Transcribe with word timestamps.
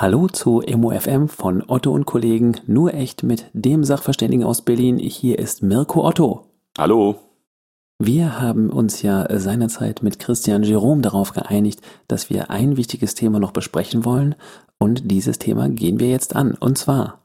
Hallo 0.00 0.28
zu 0.28 0.62
MOFM 0.64 1.26
von 1.26 1.64
Otto 1.66 1.90
und 1.90 2.06
Kollegen, 2.06 2.54
nur 2.68 2.94
echt 2.94 3.24
mit 3.24 3.46
dem 3.52 3.82
Sachverständigen 3.82 4.46
aus 4.46 4.62
Berlin. 4.62 4.96
Hier 4.96 5.40
ist 5.40 5.60
Mirko 5.64 6.06
Otto. 6.06 6.44
Hallo. 6.78 7.16
Wir 7.98 8.40
haben 8.40 8.70
uns 8.70 9.02
ja 9.02 9.26
seinerzeit 9.40 10.04
mit 10.04 10.20
Christian 10.20 10.62
Jerome 10.62 11.02
darauf 11.02 11.32
geeinigt, 11.32 11.80
dass 12.06 12.30
wir 12.30 12.48
ein 12.48 12.76
wichtiges 12.76 13.16
Thema 13.16 13.40
noch 13.40 13.50
besprechen 13.50 14.04
wollen 14.04 14.36
und 14.78 15.10
dieses 15.10 15.40
Thema 15.40 15.68
gehen 15.68 15.98
wir 15.98 16.10
jetzt 16.10 16.36
an 16.36 16.54
und 16.54 16.78
zwar 16.78 17.18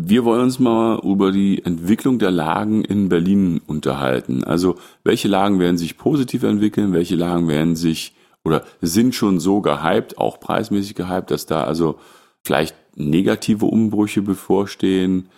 wir 0.00 0.24
wollen 0.24 0.42
uns 0.42 0.60
mal 0.60 1.00
über 1.02 1.32
die 1.32 1.64
Entwicklung 1.64 2.20
der 2.20 2.30
Lagen 2.30 2.84
in 2.84 3.08
Berlin 3.08 3.60
unterhalten. 3.66 4.44
Also 4.44 4.76
welche 5.02 5.26
Lagen 5.26 5.58
werden 5.58 5.76
sich 5.76 5.98
positiv 5.98 6.44
entwickeln, 6.44 6.92
welche 6.92 7.16
Lagen 7.16 7.48
werden 7.48 7.74
sich 7.74 8.14
oder 8.44 8.64
sind 8.80 9.14
schon 9.14 9.40
so 9.40 9.60
gehypt, 9.60 10.18
auch 10.18 10.40
preismäßig 10.40 10.94
gehypt, 10.94 11.30
dass 11.30 11.46
da 11.46 11.64
also 11.64 11.98
vielleicht 12.44 12.74
negative 12.96 13.66
Umbrüche 13.66 14.22
bevorstehen. 14.22 15.28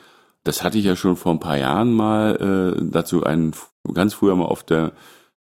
Das 0.45 0.63
hatte 0.63 0.79
ich 0.79 0.85
ja 0.85 0.97
schon 0.97 1.17
vor 1.17 1.33
ein 1.33 1.41
paar 1.41 1.59
Jahren 1.59 1.93
mal 1.93 2.77
äh, 2.79 2.83
dazu 2.91 3.25
einen 3.25 3.53
ganz 3.93 4.15
früher 4.15 4.37
mal 4.37 4.47
auf 4.47 4.63
der 4.63 4.93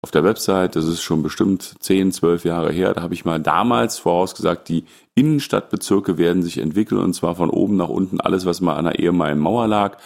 auf 0.03 0.11
der 0.11 0.23
Website, 0.23 0.75
das 0.75 0.85
ist 0.85 1.01
schon 1.01 1.23
bestimmt 1.23 1.73
10, 1.79 2.11
12 2.11 2.45
Jahre 2.45 2.71
her, 2.71 2.93
da 2.93 3.01
habe 3.01 3.15
ich 3.15 3.25
mal 3.25 3.39
damals 3.39 3.97
vorausgesagt, 3.97 4.69
die 4.69 4.85
Innenstadtbezirke 5.15 6.19
werden 6.19 6.43
sich 6.43 6.59
entwickeln 6.59 7.01
und 7.01 7.13
zwar 7.13 7.35
von 7.35 7.49
oben 7.49 7.77
nach 7.77 7.89
unten 7.89 8.21
alles, 8.21 8.45
was 8.45 8.61
mal 8.61 8.75
an 8.75 8.85
der 8.85 8.99
ehemaligen 8.99 9.41
Mauer 9.41 9.67
lag, 9.67 9.97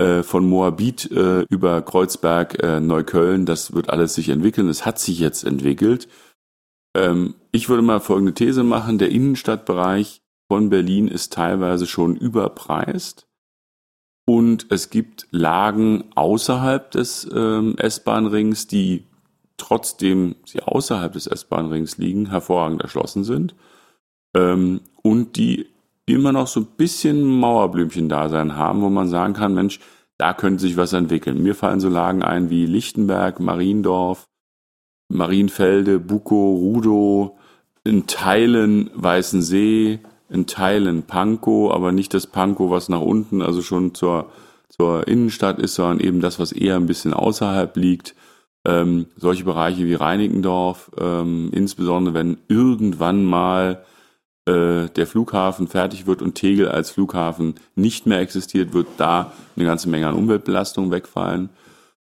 äh, 0.00 0.22
von 0.22 0.48
Moabit 0.48 1.10
äh, 1.10 1.42
über 1.50 1.82
Kreuzberg, 1.82 2.62
äh, 2.62 2.80
Neukölln, 2.80 3.44
das 3.44 3.74
wird 3.74 3.90
alles 3.90 4.14
sich 4.14 4.30
entwickeln. 4.30 4.68
Es 4.68 4.86
hat 4.86 4.98
sich 4.98 5.18
jetzt 5.18 5.44
entwickelt. 5.44 6.08
Ähm, 6.94 7.34
ich 7.52 7.68
würde 7.68 7.82
mal 7.82 8.00
folgende 8.00 8.34
These 8.34 8.62
machen. 8.62 8.98
Der 8.98 9.10
Innenstadtbereich 9.10 10.22
von 10.48 10.70
Berlin 10.70 11.08
ist 11.08 11.32
teilweise 11.32 11.86
schon 11.86 12.16
überpreist. 12.16 13.26
Und 14.26 14.66
es 14.70 14.90
gibt 14.90 15.26
Lagen 15.30 16.04
außerhalb 16.14 16.90
des 16.90 17.28
ähm, 17.34 17.76
S-Bahn-Rings, 17.78 18.66
die 18.66 19.04
trotzdem 19.56 20.36
sie 20.44 20.62
außerhalb 20.62 21.12
des 21.12 21.26
S-Bahn-Rings 21.26 21.98
liegen, 21.98 22.30
hervorragend 22.30 22.82
erschlossen 22.82 23.24
sind. 23.24 23.54
Ähm, 24.36 24.80
und 25.02 25.36
die 25.36 25.66
immer 26.06 26.32
noch 26.32 26.46
so 26.46 26.60
ein 26.60 26.68
bisschen 26.76 27.24
Mauerblümchen-Dasein 27.24 28.56
haben, 28.56 28.82
wo 28.82 28.88
man 28.88 29.08
sagen 29.08 29.34
kann, 29.34 29.54
Mensch, 29.54 29.80
da 30.18 30.34
könnte 30.34 30.60
sich 30.60 30.76
was 30.76 30.92
entwickeln. 30.92 31.42
Mir 31.42 31.54
fallen 31.54 31.80
so 31.80 31.88
Lagen 31.88 32.22
ein 32.22 32.50
wie 32.50 32.66
Lichtenberg, 32.66 33.40
Mariendorf, 33.40 34.28
Marienfelde, 35.10 35.98
Buko, 35.98 36.54
Rudow, 36.54 37.38
in 37.84 38.06
Teilen 38.06 38.90
Weißensee, 38.94 40.00
in 40.28 40.46
Teilen 40.46 41.02
Pankow, 41.02 41.72
aber 41.72 41.92
nicht 41.92 42.14
das 42.14 42.26
Pankow, 42.26 42.70
was 42.70 42.88
nach 42.88 43.00
unten, 43.00 43.42
also 43.42 43.62
schon 43.62 43.94
zur, 43.94 44.30
zur 44.68 45.08
Innenstadt 45.08 45.58
ist, 45.58 45.74
sondern 45.74 46.00
eben 46.00 46.20
das, 46.20 46.38
was 46.38 46.52
eher 46.52 46.76
ein 46.76 46.86
bisschen 46.86 47.12
außerhalb 47.12 47.76
liegt. 47.76 48.14
Ähm, 48.64 49.06
solche 49.16 49.44
Bereiche 49.44 49.86
wie 49.86 49.94
Reinickendorf, 49.94 50.90
ähm, 50.98 51.50
insbesondere 51.52 52.14
wenn 52.14 52.38
irgendwann 52.48 53.24
mal 53.24 53.84
äh, 54.46 54.88
der 54.88 55.06
Flughafen 55.06 55.66
fertig 55.66 56.06
wird 56.06 56.22
und 56.22 56.34
Tegel 56.34 56.68
als 56.68 56.90
Flughafen 56.90 57.54
nicht 57.74 58.06
mehr 58.06 58.20
existiert, 58.20 58.72
wird 58.72 58.86
da 58.98 59.32
eine 59.56 59.64
ganze 59.64 59.88
Menge 59.88 60.08
an 60.08 60.14
Umweltbelastung 60.14 60.90
wegfallen. 60.90 61.48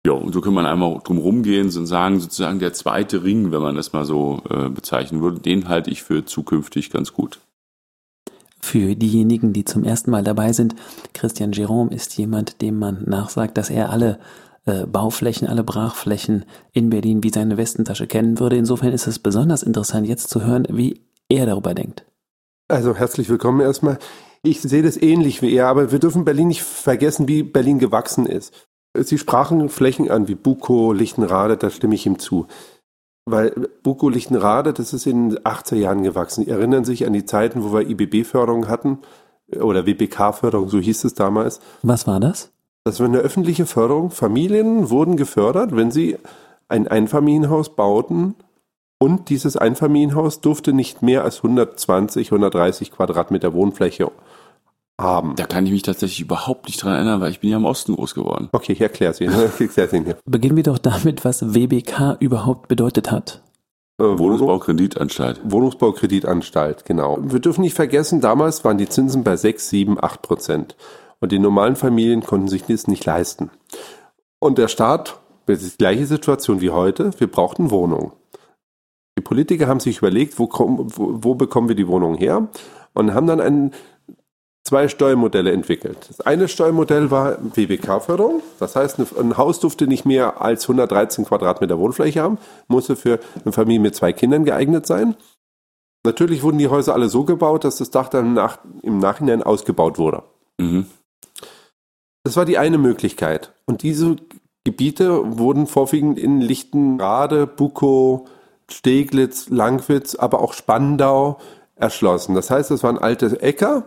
Ja, 0.06 0.12
und 0.12 0.33
so 0.33 0.41
kann 0.41 0.55
man 0.55 0.65
einmal 0.65 0.99
drum 1.05 1.19
rumgehen 1.19 1.66
und 1.66 1.87
sagen, 1.87 2.21
sozusagen 2.21 2.59
der 2.59 2.72
zweite 2.72 3.22
Ring, 3.22 3.53
wenn 3.53 3.61
man 3.61 3.77
das 3.77 3.93
mal 3.93 4.06
so 4.06 4.43
äh, 4.49 4.71
bezeichnen 4.71 5.21
würde, 5.21 5.41
den 5.41 5.69
halte 5.69 5.91
ich 5.91 6.03
für 6.03 6.25
zukünftig 6.25 6.91
ganz 6.91 7.12
gut. 7.12 7.41
Für 8.62 8.94
diejenigen, 8.94 9.53
die 9.53 9.65
zum 9.65 9.84
ersten 9.84 10.10
Mal 10.10 10.25
dabei 10.25 10.53
sind, 10.53 10.75
Christian 11.12 11.53
Jerome 11.53 11.94
ist 11.94 12.16
jemand, 12.16 12.62
dem 12.62 12.78
man 12.78 13.05
nachsagt, 13.05 13.59
dass 13.59 13.69
er 13.69 13.91
alle 13.91 14.19
äh, 14.65 14.87
Bauflächen, 14.87 15.49
alle 15.49 15.65
Brachflächen 15.65 16.44
in 16.72 16.91
Berlin 16.91 17.22
wie 17.22 17.31
seine 17.31 17.56
Westentasche 17.56 18.06
kennen 18.06 18.39
würde. 18.39 18.56
Insofern 18.56 18.93
ist 18.93 19.06
es 19.06 19.19
besonders 19.19 19.62
interessant, 19.62 20.06
jetzt 20.06 20.31
zu 20.31 20.44
hören, 20.44 20.66
wie 20.71 21.00
er 21.28 21.47
darüber 21.47 21.75
denkt. 21.75 22.05
Also 22.69 22.94
herzlich 22.94 23.28
willkommen 23.28 23.60
erstmal. 23.60 23.99
Ich 24.43 24.62
sehe 24.62 24.83
das 24.83 25.00
ähnlich 25.00 25.43
wie 25.43 25.53
er, 25.53 25.66
aber 25.66 25.93
wir 25.93 25.99
dürfen 25.99 26.25
Berlin 26.25 26.49
nicht 26.49 26.62
vergessen, 26.62 27.28
wie 27.28 27.43
Berlin 27.43 27.78
gewachsen 27.78 28.27
ist. 28.27 28.55
Sie 28.97 29.19
sprachen 29.19 29.69
Flächen 29.69 30.11
an 30.11 30.28
wie 30.28 30.34
Buko, 30.34 30.93
Lichtenrade, 30.93 31.56
da 31.56 31.71
stimme 31.71 31.95
ich 31.95 32.06
ihm 32.06 32.19
zu. 32.19 32.47
Weil 33.25 33.69
Buko, 33.83 34.09
Lichtenrade, 34.09 34.73
das 34.73 34.93
ist 34.93 35.06
in 35.06 35.31
den 35.31 35.39
80er 35.41 35.77
Jahren 35.77 36.03
gewachsen. 36.03 36.45
Sie 36.45 36.51
erinnern 36.51 36.84
sich 36.84 37.06
an 37.06 37.12
die 37.12 37.25
Zeiten, 37.25 37.62
wo 37.62 37.73
wir 37.73 37.89
IBB-Förderung 37.89 38.69
hatten 38.69 38.99
oder 39.56 39.87
WBK-Förderung, 39.87 40.69
so 40.69 40.78
hieß 40.78 41.05
es 41.05 41.15
damals. 41.15 41.61
Was 41.83 42.06
war 42.06 42.21
das? 42.21 42.51
Das 42.84 42.99
war 42.99 43.06
eine 43.06 43.19
öffentliche 43.19 43.67
Förderung. 43.67 44.11
Familien 44.11 44.91
wurden 44.91 45.17
gefördert, 45.17 45.77
wenn 45.77 45.91
sie 45.91 46.17
ein 46.69 46.89
Einfamilienhaus 46.89 47.77
bauten 47.77 48.34
und 48.99 49.28
dieses 49.28 49.57
Einfamilienhaus 49.57 50.41
durfte 50.41 50.72
nicht 50.72 51.03
mehr 51.03 51.25
als 51.25 51.39
120, 51.39 52.28
130 52.28 52.93
Quadratmeter 52.93 53.53
Wohnfläche 53.53 54.11
haben. 55.00 55.34
Da 55.37 55.47
kann 55.47 55.66
ich 55.66 55.72
mich 55.72 55.83
tatsächlich 55.83 56.21
überhaupt 56.21 56.66
nicht 56.66 56.83
dran 56.83 56.94
erinnern, 56.94 57.21
weil 57.21 57.31
ich 57.31 57.41
bin 57.41 57.50
ja 57.50 57.56
im 57.56 57.65
Osten 57.65 57.94
groß 57.94 58.15
geworden. 58.15 58.49
Okay, 58.53 58.72
ich 58.72 58.81
erkläre 58.81 59.12
es 59.12 59.21
Ihnen. 59.21 59.34
Beginnen 60.25 60.56
wir 60.56 60.62
doch 60.62 60.78
damit, 60.78 61.25
was 61.25 61.55
WBK 61.55 62.16
überhaupt 62.21 62.69
bedeutet 62.69 63.10
hat. 63.10 63.43
Äh, 64.00 64.19
Wohnungsbaukreditanstalt. 64.19 65.41
Wohnungsbaukreditanstalt, 65.44 66.84
genau. 66.84 67.19
Wir 67.21 67.41
dürfen 67.41 67.60
nicht 67.60 67.75
vergessen, 67.75 68.21
damals 68.21 68.65
waren 68.65 68.78
die 68.78 68.89
Zinsen 68.89 69.25
bei 69.25 69.37
6, 69.37 69.69
7, 69.69 70.03
8 70.03 70.22
Prozent. 70.22 70.77
Und 71.21 71.33
die 71.33 71.39
normalen 71.39 71.77
Familien 71.77 72.22
konnten 72.22 72.49
sich 72.49 72.65
das 72.65 72.87
nicht 72.87 73.05
leisten. 73.05 73.50
Und 74.39 74.56
der 74.56 74.69
Staat, 74.69 75.21
das 75.44 75.62
ist 75.62 75.72
die 75.75 75.78
gleiche 75.84 76.06
Situation 76.06 76.62
wie 76.62 76.71
heute, 76.71 77.10
wir 77.19 77.31
brauchten 77.31 77.71
Wohnungen. 77.71 78.12
Die 79.19 79.22
Politiker 79.22 79.69
haben 79.69 79.81
sich 79.81 79.99
überlegt, 79.99 80.39
wo, 80.39 80.49
wo, 80.50 80.89
wo 81.22 81.34
bekommen 81.34 81.69
wir 81.69 81.77
die 81.77 81.89
Wohnungen 81.89 82.16
her? 82.16 82.49
Und 82.94 83.12
haben 83.12 83.27
dann 83.27 83.41
einen 83.41 83.72
zwei 84.65 84.88
Steuermodelle 84.88 85.53
entwickelt. 85.53 86.06
Das 86.09 86.21
eine 86.21 86.48
Steuermodell 86.48 87.10
war 87.10 87.38
WBK-Förderung. 87.41 88.43
Das 88.59 88.76
heißt, 88.76 88.98
ein 88.98 89.37
Haus 89.37 89.60
durfte 89.60 89.87
nicht 89.87 90.04
mehr 90.04 90.41
als 90.41 90.65
113 90.65 91.25
Quadratmeter 91.25 91.78
Wohnfläche 91.78 92.22
haben, 92.22 92.38
musste 92.69 92.97
für 92.97 93.21
eine 93.43 93.53
Familie 93.53 93.81
mit 93.81 93.94
zwei 93.94 94.12
Kindern 94.12 94.44
geeignet 94.44 94.87
sein. 94.87 95.16
Natürlich 96.04 96.43
wurden 96.43 96.59
die 96.59 96.69
Häuser 96.69 96.94
alle 96.94 97.09
so 97.09 97.25
gebaut, 97.25 97.65
dass 97.65 97.76
das 97.76 97.91
Dach 97.91 98.09
dann 98.09 98.32
nach, 98.32 98.59
im 98.82 98.98
Nachhinein 98.98 99.43
ausgebaut 99.43 99.98
wurde. 99.98 100.22
Mhm. 100.59 100.87
Das 102.25 102.37
war 102.37 102.44
die 102.44 102.59
eine 102.59 102.78
Möglichkeit. 102.78 103.53
Und 103.66 103.82
diese 103.82 104.16
Gebiete 104.65 105.38
wurden 105.38 105.66
vorwiegend 105.66 106.19
in 106.19 106.41
Lichtenrade, 106.41 107.47
Bukow, 107.47 108.28
Steglitz, 108.71 109.48
Langwitz, 109.48 110.15
aber 110.15 110.41
auch 110.41 110.53
Spandau 110.53 111.38
erschlossen. 111.77 112.34
Das 112.34 112.50
heißt, 112.50 112.71
das 112.71 112.83
waren 112.83 112.98
alte 112.98 113.41
Äcker, 113.42 113.84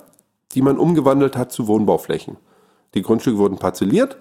die 0.55 0.61
man 0.61 0.77
umgewandelt 0.77 1.37
hat 1.37 1.51
zu 1.51 1.67
Wohnbauflächen. 1.67 2.37
Die 2.93 3.01
Grundstücke 3.01 3.37
wurden 3.37 3.57
parzelliert 3.57 4.17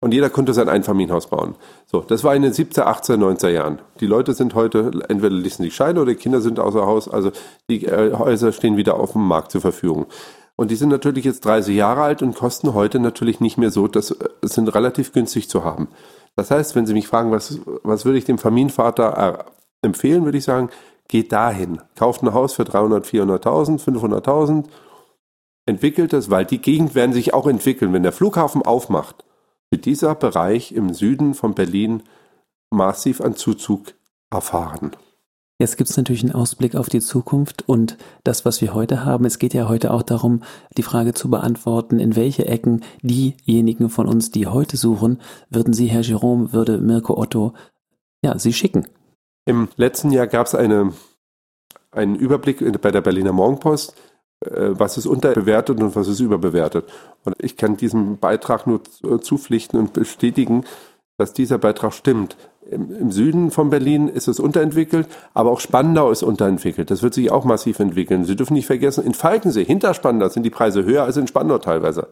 und 0.00 0.14
jeder 0.14 0.30
konnte 0.30 0.54
sein 0.54 0.68
Einfamilienhaus 0.68 1.28
bauen. 1.28 1.56
So, 1.86 2.00
das 2.00 2.24
war 2.24 2.34
in 2.34 2.42
den 2.42 2.52
17, 2.52 2.84
18, 2.84 3.18
19 3.18 3.54
Jahren. 3.54 3.80
Die 4.00 4.06
Leute 4.06 4.32
sind 4.34 4.54
heute, 4.54 4.90
entweder 5.08 5.34
ließen 5.34 5.64
sich 5.64 5.74
scheiden 5.74 5.98
oder 5.98 6.12
die 6.12 6.18
Kinder 6.18 6.40
sind 6.40 6.60
außer 6.60 6.86
Haus, 6.86 7.08
also 7.08 7.32
die 7.68 7.84
äh, 7.86 8.12
Häuser 8.12 8.52
stehen 8.52 8.76
wieder 8.76 8.94
auf 8.98 9.12
dem 9.12 9.26
Markt 9.26 9.50
zur 9.50 9.60
Verfügung. 9.60 10.06
Und 10.56 10.70
die 10.70 10.76
sind 10.76 10.88
natürlich 10.88 11.24
jetzt 11.24 11.44
30 11.44 11.74
Jahre 11.76 12.02
alt 12.02 12.22
und 12.22 12.34
kosten 12.34 12.74
heute 12.74 12.98
natürlich 12.98 13.40
nicht 13.40 13.58
mehr 13.58 13.70
so, 13.70 13.88
das 13.88 14.10
äh, 14.10 14.28
sind 14.42 14.68
relativ 14.74 15.12
günstig 15.12 15.48
zu 15.48 15.64
haben. 15.64 15.88
Das 16.36 16.50
heißt, 16.50 16.76
wenn 16.76 16.86
Sie 16.86 16.94
mich 16.94 17.08
fragen, 17.08 17.32
was, 17.32 17.60
was 17.82 18.04
würde 18.04 18.18
ich 18.18 18.24
dem 18.24 18.38
Familienvater 18.38 19.38
äh, 19.82 19.86
empfehlen, 19.86 20.24
würde 20.24 20.38
ich 20.38 20.44
sagen, 20.44 20.70
geht 21.08 21.32
dahin. 21.32 21.80
Kauft 21.96 22.22
ein 22.22 22.34
Haus 22.34 22.54
für 22.54 22.64
300, 22.64 23.06
400.000, 23.06 23.82
500.000 23.82 24.66
entwickelt 25.68 26.12
es, 26.12 26.30
weil 26.30 26.44
die 26.44 26.60
Gegend 26.60 26.94
werden 26.94 27.12
sich 27.12 27.34
auch 27.34 27.46
entwickeln. 27.46 27.92
Wenn 27.92 28.02
der 28.02 28.12
Flughafen 28.12 28.62
aufmacht, 28.62 29.24
wird 29.70 29.84
dieser 29.84 30.14
Bereich 30.14 30.72
im 30.72 30.94
Süden 30.94 31.34
von 31.34 31.54
Berlin 31.54 32.02
massiv 32.70 33.20
an 33.20 33.36
Zuzug 33.36 33.94
erfahren. 34.30 34.92
Jetzt 35.60 35.76
gibt 35.76 35.90
es 35.90 35.96
natürlich 35.96 36.22
einen 36.22 36.34
Ausblick 36.34 36.76
auf 36.76 36.88
die 36.88 37.00
Zukunft 37.00 37.68
und 37.68 37.98
das, 38.22 38.44
was 38.44 38.60
wir 38.60 38.74
heute 38.74 39.04
haben. 39.04 39.24
Es 39.24 39.40
geht 39.40 39.54
ja 39.54 39.68
heute 39.68 39.92
auch 39.92 40.02
darum, 40.02 40.42
die 40.76 40.84
Frage 40.84 41.14
zu 41.14 41.28
beantworten, 41.30 41.98
in 41.98 42.14
welche 42.14 42.46
Ecken 42.46 42.84
diejenigen 43.02 43.90
von 43.90 44.06
uns, 44.06 44.30
die 44.30 44.46
heute 44.46 44.76
suchen, 44.76 45.20
würden 45.50 45.74
Sie, 45.74 45.86
Herr 45.86 46.02
Jerome, 46.02 46.52
würde 46.52 46.78
Mirko 46.78 47.18
Otto, 47.18 47.54
ja, 48.22 48.38
Sie 48.38 48.52
schicken? 48.52 48.86
Im 49.46 49.68
letzten 49.76 50.12
Jahr 50.12 50.28
gab 50.28 50.46
es 50.46 50.54
eine, 50.54 50.92
einen 51.90 52.14
Überblick 52.14 52.80
bei 52.80 52.92
der 52.92 53.00
Berliner 53.00 53.32
Morgenpost, 53.32 53.94
was 54.40 54.96
ist 54.96 55.06
unterbewertet 55.06 55.80
und 55.80 55.96
was 55.96 56.08
ist 56.08 56.20
überbewertet. 56.20 56.84
Und 57.24 57.34
ich 57.38 57.56
kann 57.56 57.76
diesem 57.76 58.18
Beitrag 58.18 58.66
nur 58.66 58.80
zupflichten 59.20 59.78
und 59.78 59.92
bestätigen, 59.92 60.64
dass 61.16 61.32
dieser 61.32 61.58
Beitrag 61.58 61.92
stimmt. 61.92 62.36
Im, 62.70 62.94
Im, 62.94 63.10
Süden 63.10 63.50
von 63.50 63.70
Berlin 63.70 64.08
ist 64.08 64.28
es 64.28 64.38
unterentwickelt, 64.38 65.08
aber 65.34 65.50
auch 65.50 65.60
Spandau 65.60 66.10
ist 66.10 66.22
unterentwickelt. 66.22 66.90
Das 66.90 67.02
wird 67.02 67.14
sich 67.14 67.30
auch 67.30 67.44
massiv 67.44 67.80
entwickeln. 67.80 68.24
Sie 68.24 68.36
dürfen 68.36 68.54
nicht 68.54 68.66
vergessen, 68.66 69.04
in 69.04 69.14
Falkensee, 69.14 69.64
hinter 69.64 69.94
Spandau, 69.94 70.28
sind 70.28 70.44
die 70.44 70.50
Preise 70.50 70.84
höher 70.84 71.04
als 71.04 71.16
in 71.16 71.26
Spandau 71.26 71.58
teilweise. 71.58 72.08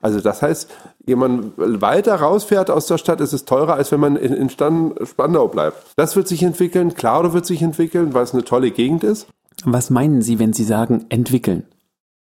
Also 0.00 0.20
das 0.20 0.42
heißt, 0.42 0.70
man 1.06 1.52
weiter 1.56 2.14
rausfährt 2.16 2.70
aus 2.70 2.86
der 2.86 2.98
Stadt, 2.98 3.20
ist 3.20 3.32
es 3.32 3.44
teurer, 3.44 3.74
als 3.74 3.90
wenn 3.92 4.00
man 4.00 4.16
in, 4.16 4.32
in 4.32 4.48
Spandau 4.48 5.48
bleibt. 5.48 5.84
Das 5.96 6.16
wird 6.16 6.28
sich 6.28 6.42
entwickeln. 6.42 6.94
Klaro 6.94 7.32
wird 7.32 7.46
sich 7.46 7.62
entwickeln, 7.62 8.14
weil 8.14 8.24
es 8.24 8.32
eine 8.32 8.44
tolle 8.44 8.70
Gegend 8.70 9.04
ist. 9.04 9.26
Was 9.64 9.90
meinen 9.90 10.22
Sie, 10.22 10.38
wenn 10.38 10.52
Sie 10.52 10.64
sagen 10.64 11.06
entwickeln? 11.08 11.66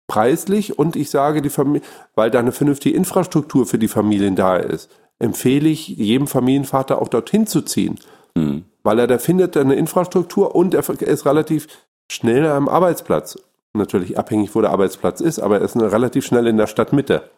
Preislich 0.07 0.77
und 0.77 0.95
ich 0.95 1.09
sage 1.09 1.41
die 1.41 1.49
Familie, 1.49 1.81
weil 2.13 2.29
da 2.29 2.39
eine 2.39 2.51
vernünftige 2.51 2.95
Infrastruktur 2.95 3.65
für 3.65 3.79
die 3.79 3.87
Familien 3.87 4.35
da 4.35 4.57
ist 4.57 4.89
empfehle 5.19 5.69
ich 5.69 5.87
jedem 5.87 6.27
Familienvater 6.27 7.01
auch 7.01 7.07
dorthin 7.07 7.47
zu 7.47 7.61
ziehen. 7.61 7.99
Mhm. 8.35 8.65
Weil 8.83 8.99
er 8.99 9.07
da 9.07 9.17
findet 9.17 9.57
eine 9.57 9.75
Infrastruktur 9.75 10.55
und 10.55 10.73
er 10.73 10.87
ist 10.87 11.25
relativ 11.25 11.67
schnell 12.11 12.45
am 12.45 12.69
Arbeitsplatz. 12.69 13.39
Natürlich 13.73 14.17
abhängig, 14.17 14.53
wo 14.55 14.61
der 14.61 14.71
Arbeitsplatz 14.71 15.21
ist, 15.21 15.39
aber 15.39 15.59
er 15.59 15.65
ist 15.65 15.75
relativ 15.75 16.25
schnell 16.25 16.47
in 16.47 16.57
der 16.57 16.67
Stadtmitte. 16.67 17.29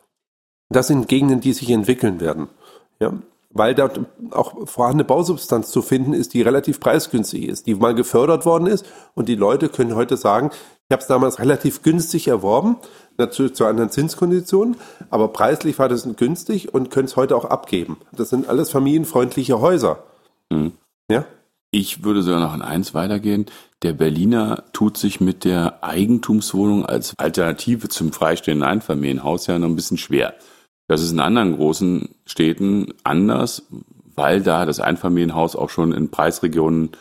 Das 0.69 0.87
sind 0.87 1.07
Gegenden, 1.07 1.39
die 1.39 1.53
sich 1.53 1.69
entwickeln 1.69 2.19
werden. 2.19 2.49
Ja? 2.99 3.13
Weil 3.49 3.75
dort 3.75 4.01
auch 4.31 4.67
vorhandene 4.67 5.05
Bausubstanz 5.05 5.71
zu 5.71 5.81
finden 5.81 6.13
ist, 6.13 6.33
die 6.33 6.41
relativ 6.41 6.79
preisgünstig 6.79 7.47
ist, 7.47 7.65
die 7.65 7.75
mal 7.75 7.95
gefördert 7.95 8.45
worden 8.45 8.67
ist 8.67 8.85
und 9.13 9.29
die 9.29 9.35
Leute 9.35 9.69
können 9.69 9.95
heute 9.95 10.17
sagen, 10.17 10.51
ich 10.89 10.93
habe 10.93 11.01
es 11.01 11.07
damals 11.07 11.39
relativ 11.39 11.81
günstig 11.81 12.27
erworben, 12.27 12.77
natürlich 13.17 13.55
zu 13.55 13.65
anderen 13.65 13.89
Zinskonditionen, 13.89 14.77
aber 15.09 15.29
preislich 15.29 15.79
war 15.79 15.89
das 15.89 16.07
günstig 16.15 16.73
und 16.73 16.91
können 16.91 17.07
es 17.07 17.15
heute 17.15 17.35
auch 17.35 17.45
abgeben. 17.45 17.97
Das 18.11 18.29
sind 18.29 18.47
alles 18.47 18.69
familienfreundliche 18.69 19.59
Häuser. 19.59 20.03
Mhm. 20.49 20.73
Ja? 21.09 21.25
Ich 21.71 22.03
würde 22.03 22.21
sogar 22.21 22.39
noch 22.39 22.55
in 22.55 22.61
eins 22.61 22.93
weitergehen. 22.93 23.45
Der 23.83 23.93
Berliner 23.93 24.63
tut 24.71 24.97
sich 24.97 25.19
mit 25.19 25.43
der 25.43 25.83
Eigentumswohnung 25.83 26.85
als 26.85 27.13
Alternative 27.17 27.89
zum 27.89 28.13
freistehenden 28.13 28.67
Einfamilienhaus 28.67 29.47
ja 29.47 29.59
noch 29.59 29.67
ein 29.67 29.75
bisschen 29.75 29.97
schwer. 29.97 30.33
Das 30.87 31.01
ist 31.01 31.11
in 31.11 31.19
anderen 31.19 31.55
großen 31.55 32.09
Städten 32.25 32.93
anders, 33.03 33.63
weil 34.15 34.41
da 34.41 34.65
das 34.65 34.79
Einfamilienhaus 34.79 35.55
auch 35.55 35.69
schon 35.69 35.91
in 35.91 36.09
Preisregionen 36.09 36.91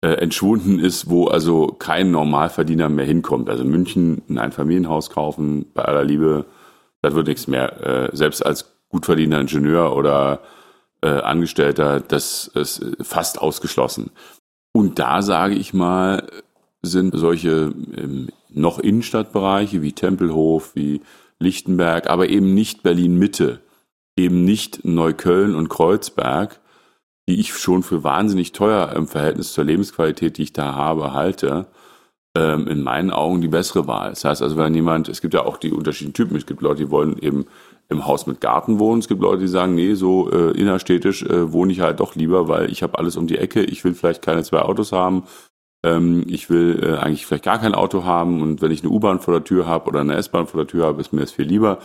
äh, 0.00 0.08
entschwunden 0.08 0.78
ist, 0.78 1.10
wo 1.10 1.26
also 1.26 1.68
kein 1.68 2.10
Normalverdiener 2.10 2.88
mehr 2.88 3.04
hinkommt. 3.04 3.48
Also 3.48 3.64
München 3.64 4.22
ein 4.28 4.38
Einfamilienhaus 4.38 5.10
kaufen, 5.10 5.66
bei 5.74 5.84
aller 5.84 6.04
Liebe, 6.04 6.46
das 7.02 7.14
wird 7.14 7.26
nichts 7.26 7.48
mehr. 7.48 7.82
Äh, 8.12 8.16
selbst 8.16 8.44
als 8.44 8.72
gut 8.88 9.06
verdienter 9.06 9.40
Ingenieur 9.40 9.96
oder 9.96 10.40
äh, 11.02 11.08
Angestellter, 11.08 12.00
das 12.00 12.46
ist 12.54 12.84
fast 13.02 13.40
ausgeschlossen. 13.40 14.10
Und 14.72 14.98
da 14.98 15.22
sage 15.22 15.54
ich 15.54 15.74
mal, 15.74 16.26
sind 16.82 17.14
solche 17.16 17.72
ähm, 17.96 18.28
noch 18.50 18.78
Innenstadtbereiche 18.78 19.82
wie 19.82 19.92
Tempelhof, 19.92 20.74
wie 20.74 21.00
Lichtenberg, 21.40 22.08
aber 22.08 22.28
eben 22.28 22.54
nicht 22.54 22.82
Berlin 22.82 23.18
Mitte, 23.18 23.60
eben 24.16 24.44
nicht 24.44 24.84
Neukölln 24.84 25.54
und 25.54 25.68
Kreuzberg, 25.68 26.60
die 27.28 27.40
ich 27.40 27.54
schon 27.54 27.82
für 27.82 28.04
wahnsinnig 28.04 28.52
teuer 28.52 28.92
im 28.94 29.06
Verhältnis 29.06 29.52
zur 29.52 29.64
Lebensqualität, 29.64 30.38
die 30.38 30.44
ich 30.44 30.52
da 30.52 30.74
habe, 30.74 31.12
halte, 31.12 31.66
ähm, 32.36 32.68
in 32.68 32.82
meinen 32.82 33.10
Augen 33.10 33.40
die 33.40 33.48
bessere 33.48 33.86
Wahl. 33.86 34.10
Das 34.10 34.24
heißt 34.24 34.42
also, 34.42 34.56
wenn 34.56 34.74
jemand, 34.74 35.08
es 35.08 35.20
gibt 35.20 35.34
ja 35.34 35.44
auch 35.44 35.56
die 35.56 35.72
unterschiedlichen 35.72 36.14
Typen, 36.14 36.36
es 36.36 36.46
gibt 36.46 36.62
Leute, 36.62 36.84
die 36.84 36.90
wollen 36.90 37.18
eben 37.18 37.46
im 37.88 38.06
Haus 38.06 38.26
mit 38.26 38.40
Garten 38.40 38.78
wohnen, 38.78 39.00
es 39.00 39.08
gibt 39.08 39.20
Leute, 39.20 39.42
die 39.42 39.48
sagen, 39.48 39.74
nee, 39.74 39.94
so 39.94 40.30
äh, 40.30 40.50
innerstädtisch 40.52 41.22
äh, 41.22 41.52
wohne 41.52 41.72
ich 41.72 41.80
halt 41.80 42.00
doch 42.00 42.14
lieber, 42.14 42.48
weil 42.48 42.70
ich 42.70 42.82
habe 42.82 42.98
alles 42.98 43.16
um 43.16 43.26
die 43.26 43.38
Ecke, 43.38 43.62
ich 43.62 43.84
will 43.84 43.94
vielleicht 43.94 44.22
keine 44.22 44.42
zwei 44.42 44.60
Autos 44.62 44.92
haben, 44.92 45.24
ähm, 45.84 46.24
ich 46.26 46.50
will 46.50 46.80
äh, 46.82 46.96
eigentlich 46.96 47.26
vielleicht 47.26 47.44
gar 47.44 47.58
kein 47.58 47.74
Auto 47.74 48.04
haben 48.04 48.42
und 48.42 48.62
wenn 48.62 48.70
ich 48.70 48.82
eine 48.82 48.90
U-Bahn 48.90 49.20
vor 49.20 49.34
der 49.34 49.44
Tür 49.44 49.66
habe 49.66 49.88
oder 49.88 50.00
eine 50.00 50.14
S-Bahn 50.16 50.46
vor 50.46 50.60
der 50.60 50.68
Tür 50.68 50.86
habe, 50.86 51.00
ist 51.00 51.12
mir 51.12 51.20
das 51.20 51.32
viel 51.32 51.46
lieber. 51.46 51.78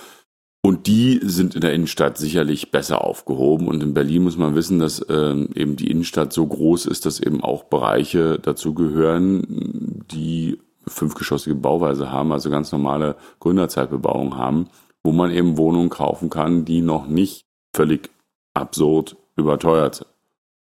Und 0.64 0.86
die 0.86 1.20
sind 1.24 1.56
in 1.56 1.62
der 1.62 1.74
Innenstadt 1.74 2.20
sicherlich 2.20 2.70
besser 2.70 3.04
aufgehoben. 3.04 3.68
Und 3.68 3.82
in 3.82 3.96
Berlin 3.96 4.24
muss 4.24 4.38
man 4.38 4.54
wissen, 4.54 4.78
dass 4.78 5.04
ähm, 5.10 5.50
eben 5.56 5.76
die 5.76 5.90
Innenstadt 5.90 6.34
so 6.34 6.46
groß 6.46 6.86
ist, 6.86 7.08
dass 7.08 7.20
eben 7.20 7.44
auch 7.44 7.64
Bereiche 7.64 8.38
dazu 8.38 8.76
gehören, 8.76 10.04
die 10.12 10.60
fünfgeschossige 10.88 11.56
Bauweise 11.56 12.12
haben, 12.12 12.32
also 12.32 12.52
ganz 12.52 12.72
normale 12.72 13.16
Gründerzeitbebauung 13.40 14.38
haben, 14.38 14.68
wo 15.04 15.12
man 15.12 15.32
eben 15.32 15.58
Wohnungen 15.58 15.90
kaufen 15.90 16.30
kann, 16.30 16.64
die 16.64 16.82
noch 16.82 17.08
nicht 17.08 17.46
völlig 17.76 18.12
absurd 18.54 19.16
überteuert 19.36 19.96
sind. 19.96 20.08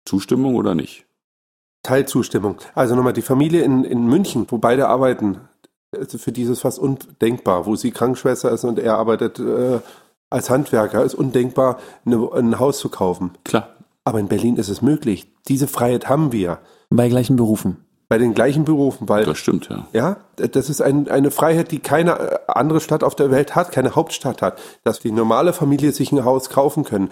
Zustimmung 0.05 0.55
oder 0.55 0.75
nicht? 0.75 1.05
Teilzustimmung. 1.83 2.57
Also 2.75 2.95
nochmal 2.95 3.13
die 3.13 3.23
Familie 3.23 3.63
in, 3.63 3.85
in 3.85 4.07
München, 4.07 4.47
wo 4.49 4.59
beide 4.59 4.89
arbeiten, 4.89 5.39
also 5.97 6.19
für 6.19 6.33
dieses 6.33 6.61
fast 6.61 6.79
undenkbar, 6.79 7.67
wo 7.67 7.77
sie 7.77 7.91
Krankenschwester 7.91 8.51
ist 8.51 8.65
und 8.65 8.79
er 8.79 8.97
arbeitet 8.97 9.39
äh, 9.39 9.81
als 10.29 10.51
Handwerker, 10.51 11.03
ist 11.05 11.15
undenkbar, 11.15 11.79
eine, 12.05 12.31
ein 12.33 12.59
Haus 12.59 12.79
zu 12.79 12.89
kaufen. 12.89 13.33
Klar. 13.45 13.69
Aber 14.05 14.21
in 14.21 14.29
Berlin 14.29 14.57
ist 14.57 14.69
es 14.69 14.83
möglich. 14.83 15.31
Diese 15.49 15.67
Freiheit 15.69 16.09
haben 16.09 16.33
wir. 16.33 16.59
Bei 16.91 17.09
gleichen 17.09 17.37
Berufen. 17.37 17.85
Bei 18.09 18.19
den 18.19 18.35
gleichen 18.35 18.65
Berufen, 18.65 19.09
weil. 19.09 19.25
Das 19.25 19.39
stimmt, 19.39 19.69
ja. 19.69 19.87
Ja, 19.93 20.17
das 20.35 20.69
ist 20.69 20.81
ein, 20.81 21.09
eine 21.09 21.31
Freiheit, 21.31 21.71
die 21.71 21.79
keine 21.79 22.19
äh, 22.19 22.39
andere 22.49 22.81
Stadt 22.81 23.05
auf 23.05 23.15
der 23.15 23.31
Welt 23.31 23.55
hat, 23.55 23.71
keine 23.73 23.95
Hauptstadt 23.95 24.43
hat, 24.43 24.59
dass 24.83 25.01
die 25.01 25.13
normale 25.13 25.53
Familie 25.53 25.93
sich 25.93 26.11
ein 26.11 26.25
Haus 26.25 26.51
kaufen 26.51 26.85
können. 26.85 27.11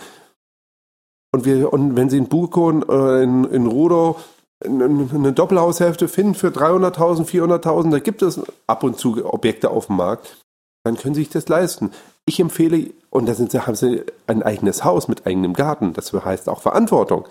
Und 1.30 1.44
wir, 1.44 1.72
und 1.72 1.94
wenn 1.94 2.10
sie 2.10 2.16
in 2.16 2.28
Bukon 2.28 2.82
oder 2.82 3.22
in, 3.22 3.44
in 3.44 3.66
Rudow 3.66 4.16
eine 4.64 5.32
Doppelhaushälfte 5.32 6.08
finden 6.08 6.34
für 6.34 6.48
300.000, 6.48 7.26
400.000, 7.26 7.90
da 7.90 7.98
gibt 8.00 8.22
es 8.22 8.40
ab 8.66 8.82
und 8.82 8.98
zu 8.98 9.24
Objekte 9.24 9.70
auf 9.70 9.86
dem 9.86 9.96
Markt, 9.96 10.36
dann 10.84 10.96
können 10.96 11.14
Sie 11.14 11.22
sich 11.22 11.30
das 11.30 11.48
leisten. 11.48 11.92
Ich 12.26 12.40
empfehle, 12.40 12.90
und 13.10 13.26
da 13.26 13.34
sind 13.34 13.52
Sie, 13.52 13.60
haben 13.60 13.76
Sie 13.76 14.02
ein 14.26 14.42
eigenes 14.42 14.84
Haus 14.84 15.08
mit 15.08 15.26
eigenem 15.26 15.54
Garten, 15.54 15.92
das 15.92 16.12
heißt 16.12 16.48
auch 16.48 16.60
Verantwortung. 16.60 17.26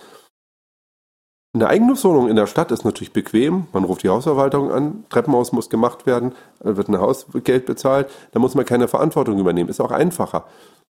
Eine 1.54 1.70
Eigentumswohnung 1.70 2.30
in 2.30 2.36
der 2.36 2.46
Stadt 2.46 2.72
ist 2.72 2.86
natürlich 2.86 3.14
bequem. 3.14 3.68
Man 3.74 3.84
ruft 3.84 4.04
die 4.04 4.10
Hausverwaltung 4.10 4.72
an, 4.72 5.06
Treppenhaus 5.10 5.52
muss 5.54 5.70
gemacht 5.70 6.06
werden, 6.06 6.34
dann 6.60 6.78
wird 6.78 6.88
ein 6.88 7.00
Hausgeld 7.00 7.66
bezahlt, 7.66 8.10
da 8.32 8.40
muss 8.40 8.54
man 8.54 8.66
keine 8.66 8.88
Verantwortung 8.88 9.40
übernehmen. 9.40 9.70
Ist 9.70 9.82
auch 9.82 9.92
einfacher. 9.92 10.46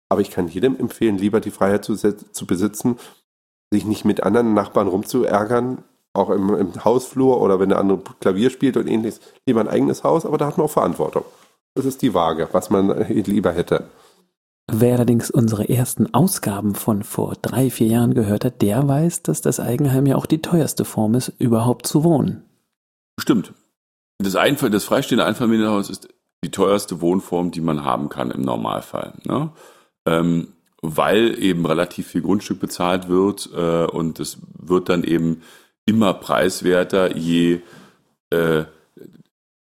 Aber 0.09 0.21
ich 0.21 0.31
kann 0.31 0.49
jedem 0.49 0.77
empfehlen, 0.79 1.19
lieber 1.19 1.41
die 1.41 1.51
Freiheit 1.51 1.85
zu, 1.85 1.95
zu 1.95 2.47
besitzen, 2.47 2.99
sich 3.71 3.85
nicht 3.85 4.05
mit 4.05 4.23
anderen 4.23 4.55
Nachbarn 4.55 4.89
rumzuärgern, 4.89 5.85
auch 6.19 6.31
im, 6.31 6.55
im 6.55 6.85
Hausflur 6.85 7.41
oder 7.41 7.61
wenn 7.61 7.69
der 7.69 7.79
andere 7.79 8.01
Klavier 8.21 8.51
spielt 8.51 8.77
und 8.77 8.87
ähnliches, 8.87 9.21
lieber 9.47 9.61
ein 9.61 9.69
eigenes 9.69 10.05
Haus, 10.05 10.27
aber 10.27 10.39
da 10.39 10.47
hat 10.47 10.59
man 10.59 10.67
auch 10.67 10.71
Verantwortung. 10.71 11.25
Das 11.75 11.87
ist 11.87 12.03
die 12.03 12.15
Waage, 12.15 12.49
was 12.53 12.71
man 12.71 13.07
lieber 13.09 13.53
hätte. 13.53 13.85
Wer 14.71 14.97
allerdings 14.97 15.31
unsere 15.31 15.69
ersten 15.69 16.13
Ausgaben 16.13 16.75
von 16.75 17.03
vor 17.03 17.37
drei, 17.41 17.71
vier 17.71 17.87
Jahren 17.87 18.13
gehört 18.13 18.45
hat, 18.45 18.61
der 18.61 18.87
weiß, 18.87 19.23
dass 19.23 19.41
das 19.41 19.61
Eigenheim 19.61 20.05
ja 20.05 20.17
auch 20.17 20.27
die 20.27 20.43
teuerste 20.43 20.85
Form 20.85 21.15
ist, 21.15 21.33
überhaupt 21.39 21.87
zu 21.87 22.05
wohnen. 22.05 22.43
Stimmt. 23.19 23.55
Das, 24.19 24.37
Einf 24.37 24.61
das 24.69 24.85
freistehende 24.85 25.25
Einfamilienhaus 25.25 25.89
ist 25.89 26.09
die 26.45 26.51
teuerste 26.51 27.01
Wohnform, 27.01 27.51
die 27.51 27.63
man 27.63 27.85
haben 27.85 28.11
kann 28.11 28.31
im 28.31 28.43
Normalfall. 28.43 29.15
Ne? 29.25 29.51
Ähm, 30.07 30.49
weil 30.83 31.43
eben 31.43 31.65
relativ 31.65 32.09
viel 32.09 32.23
Grundstück 32.23 32.61
bezahlt 32.61 33.09
wird 33.09 33.49
äh, 33.57 33.87
und 33.87 34.21
es 34.21 34.39
wird 34.59 34.89
dann 34.89 35.03
eben 35.03 35.43
immer 35.89 36.13
preiswerter, 36.13 37.17
je, 37.17 37.61
äh, 38.31 38.65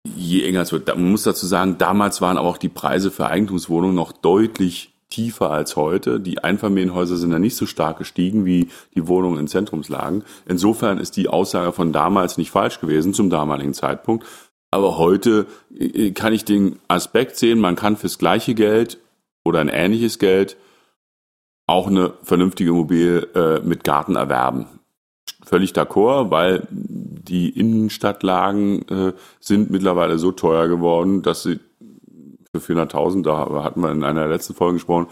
je 0.04 0.44
enger 0.44 0.62
es 0.62 0.72
wird. 0.72 0.86
Man 0.86 1.10
muss 1.10 1.24
dazu 1.24 1.46
sagen, 1.46 1.78
damals 1.78 2.20
waren 2.20 2.38
aber 2.38 2.48
auch 2.48 2.58
die 2.58 2.68
Preise 2.68 3.10
für 3.10 3.26
Eigentumswohnungen 3.26 3.96
noch 3.96 4.12
deutlich 4.12 4.94
tiefer 5.10 5.50
als 5.50 5.74
heute. 5.76 6.20
Die 6.20 6.42
Einfamilienhäuser 6.42 7.16
sind 7.16 7.32
ja 7.32 7.40
nicht 7.40 7.56
so 7.56 7.66
stark 7.66 7.98
gestiegen 7.98 8.46
wie 8.46 8.68
die 8.94 9.08
Wohnungen 9.08 9.40
in 9.40 9.48
Zentrumslagen. 9.48 10.22
Insofern 10.46 10.98
ist 10.98 11.16
die 11.16 11.28
Aussage 11.28 11.72
von 11.72 11.92
damals 11.92 12.38
nicht 12.38 12.52
falsch 12.52 12.80
gewesen 12.80 13.12
zum 13.12 13.28
damaligen 13.28 13.74
Zeitpunkt. 13.74 14.24
Aber 14.70 14.96
heute 14.98 15.46
äh, 15.76 16.12
kann 16.12 16.32
ich 16.32 16.44
den 16.44 16.78
Aspekt 16.86 17.36
sehen, 17.36 17.58
man 17.58 17.76
kann 17.76 17.96
fürs 17.96 18.16
gleiche 18.16 18.54
Geld 18.54 18.98
oder 19.44 19.58
ein 19.58 19.68
ähnliches 19.68 20.20
Geld 20.20 20.56
auch 21.66 21.88
eine 21.88 22.14
vernünftige 22.22 22.70
Immobilie 22.70 23.18
äh, 23.34 23.60
mit 23.60 23.82
Garten 23.82 24.14
erwerben 24.14 24.66
völlig 25.44 25.72
d'accord, 25.72 26.30
weil 26.30 26.66
die 26.70 27.50
Innenstadtlagen 27.50 28.88
äh, 28.88 29.12
sind 29.40 29.70
mittlerweile 29.70 30.18
so 30.18 30.32
teuer 30.32 30.68
geworden, 30.68 31.22
dass 31.22 31.42
sie 31.42 31.60
für 32.54 32.74
400.000, 32.74 33.22
da 33.22 33.64
hatten 33.64 33.80
wir 33.80 33.90
in 33.90 34.04
einer 34.04 34.20
der 34.20 34.30
letzten 34.30 34.54
Folgen 34.54 34.76
gesprochen, 34.76 35.06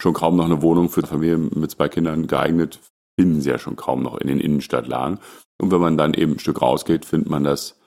schon 0.00 0.12
kaum 0.12 0.36
noch 0.36 0.44
eine 0.44 0.62
Wohnung 0.62 0.90
für 0.90 1.06
Familien 1.06 1.50
mit 1.54 1.70
zwei 1.70 1.88
Kindern 1.88 2.26
geeignet, 2.26 2.80
finden 3.18 3.40
sie 3.40 3.50
ja 3.50 3.58
schon 3.58 3.76
kaum 3.76 4.02
noch 4.02 4.18
in 4.18 4.28
den 4.28 4.40
Innenstadtlagen. 4.40 5.18
Und 5.60 5.70
wenn 5.70 5.80
man 5.80 5.96
dann 5.96 6.14
eben 6.14 6.32
ein 6.32 6.38
Stück 6.38 6.60
rausgeht, 6.60 7.04
findet 7.04 7.30
man 7.30 7.44
das 7.44 7.78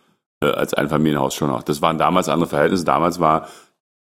äh, 0.42 0.48
als 0.48 0.74
Einfamilienhaus 0.74 1.36
schon 1.36 1.50
noch. 1.50 1.64
Das 1.64 1.82
waren 1.82 1.98
damals 1.98 2.30
andere 2.30 2.50
Verhältnisse. 2.50 2.86
Damals 2.86 3.20
war 3.20 3.50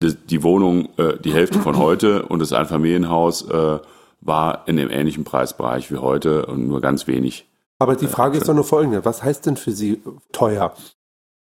die, 0.03 0.15
die 0.15 0.43
Wohnung 0.43 0.89
äh, 0.99 1.19
die 1.19 1.33
Hälfte 1.33 1.61
von 1.61 1.79
heute 1.79 2.25
und 2.25 2.41
das 2.41 2.53
Einfamilienhaus 2.53 3.49
äh, 3.49 3.79
war 4.21 4.67
in 4.67 4.77
dem 4.77 4.91
ähnlichen 4.91 5.25
Preisbereich 5.25 5.91
wie 5.93 5.99
heute 5.99 6.47
und 6.47 6.67
nur 6.67 6.81
ganz 6.81 7.07
wenig. 7.07 7.47
Aber 7.85 7.97
die 7.97 8.07
Frage 8.07 8.39
ist 8.39 8.49
doch 8.49 8.55
nur 8.55 8.65
folgende. 8.65 9.05
Was 9.05 9.23
heißt 9.23 9.45
denn 9.45 9.59
für 9.59 9.73
Sie 9.73 10.01
teuer? 10.33 10.75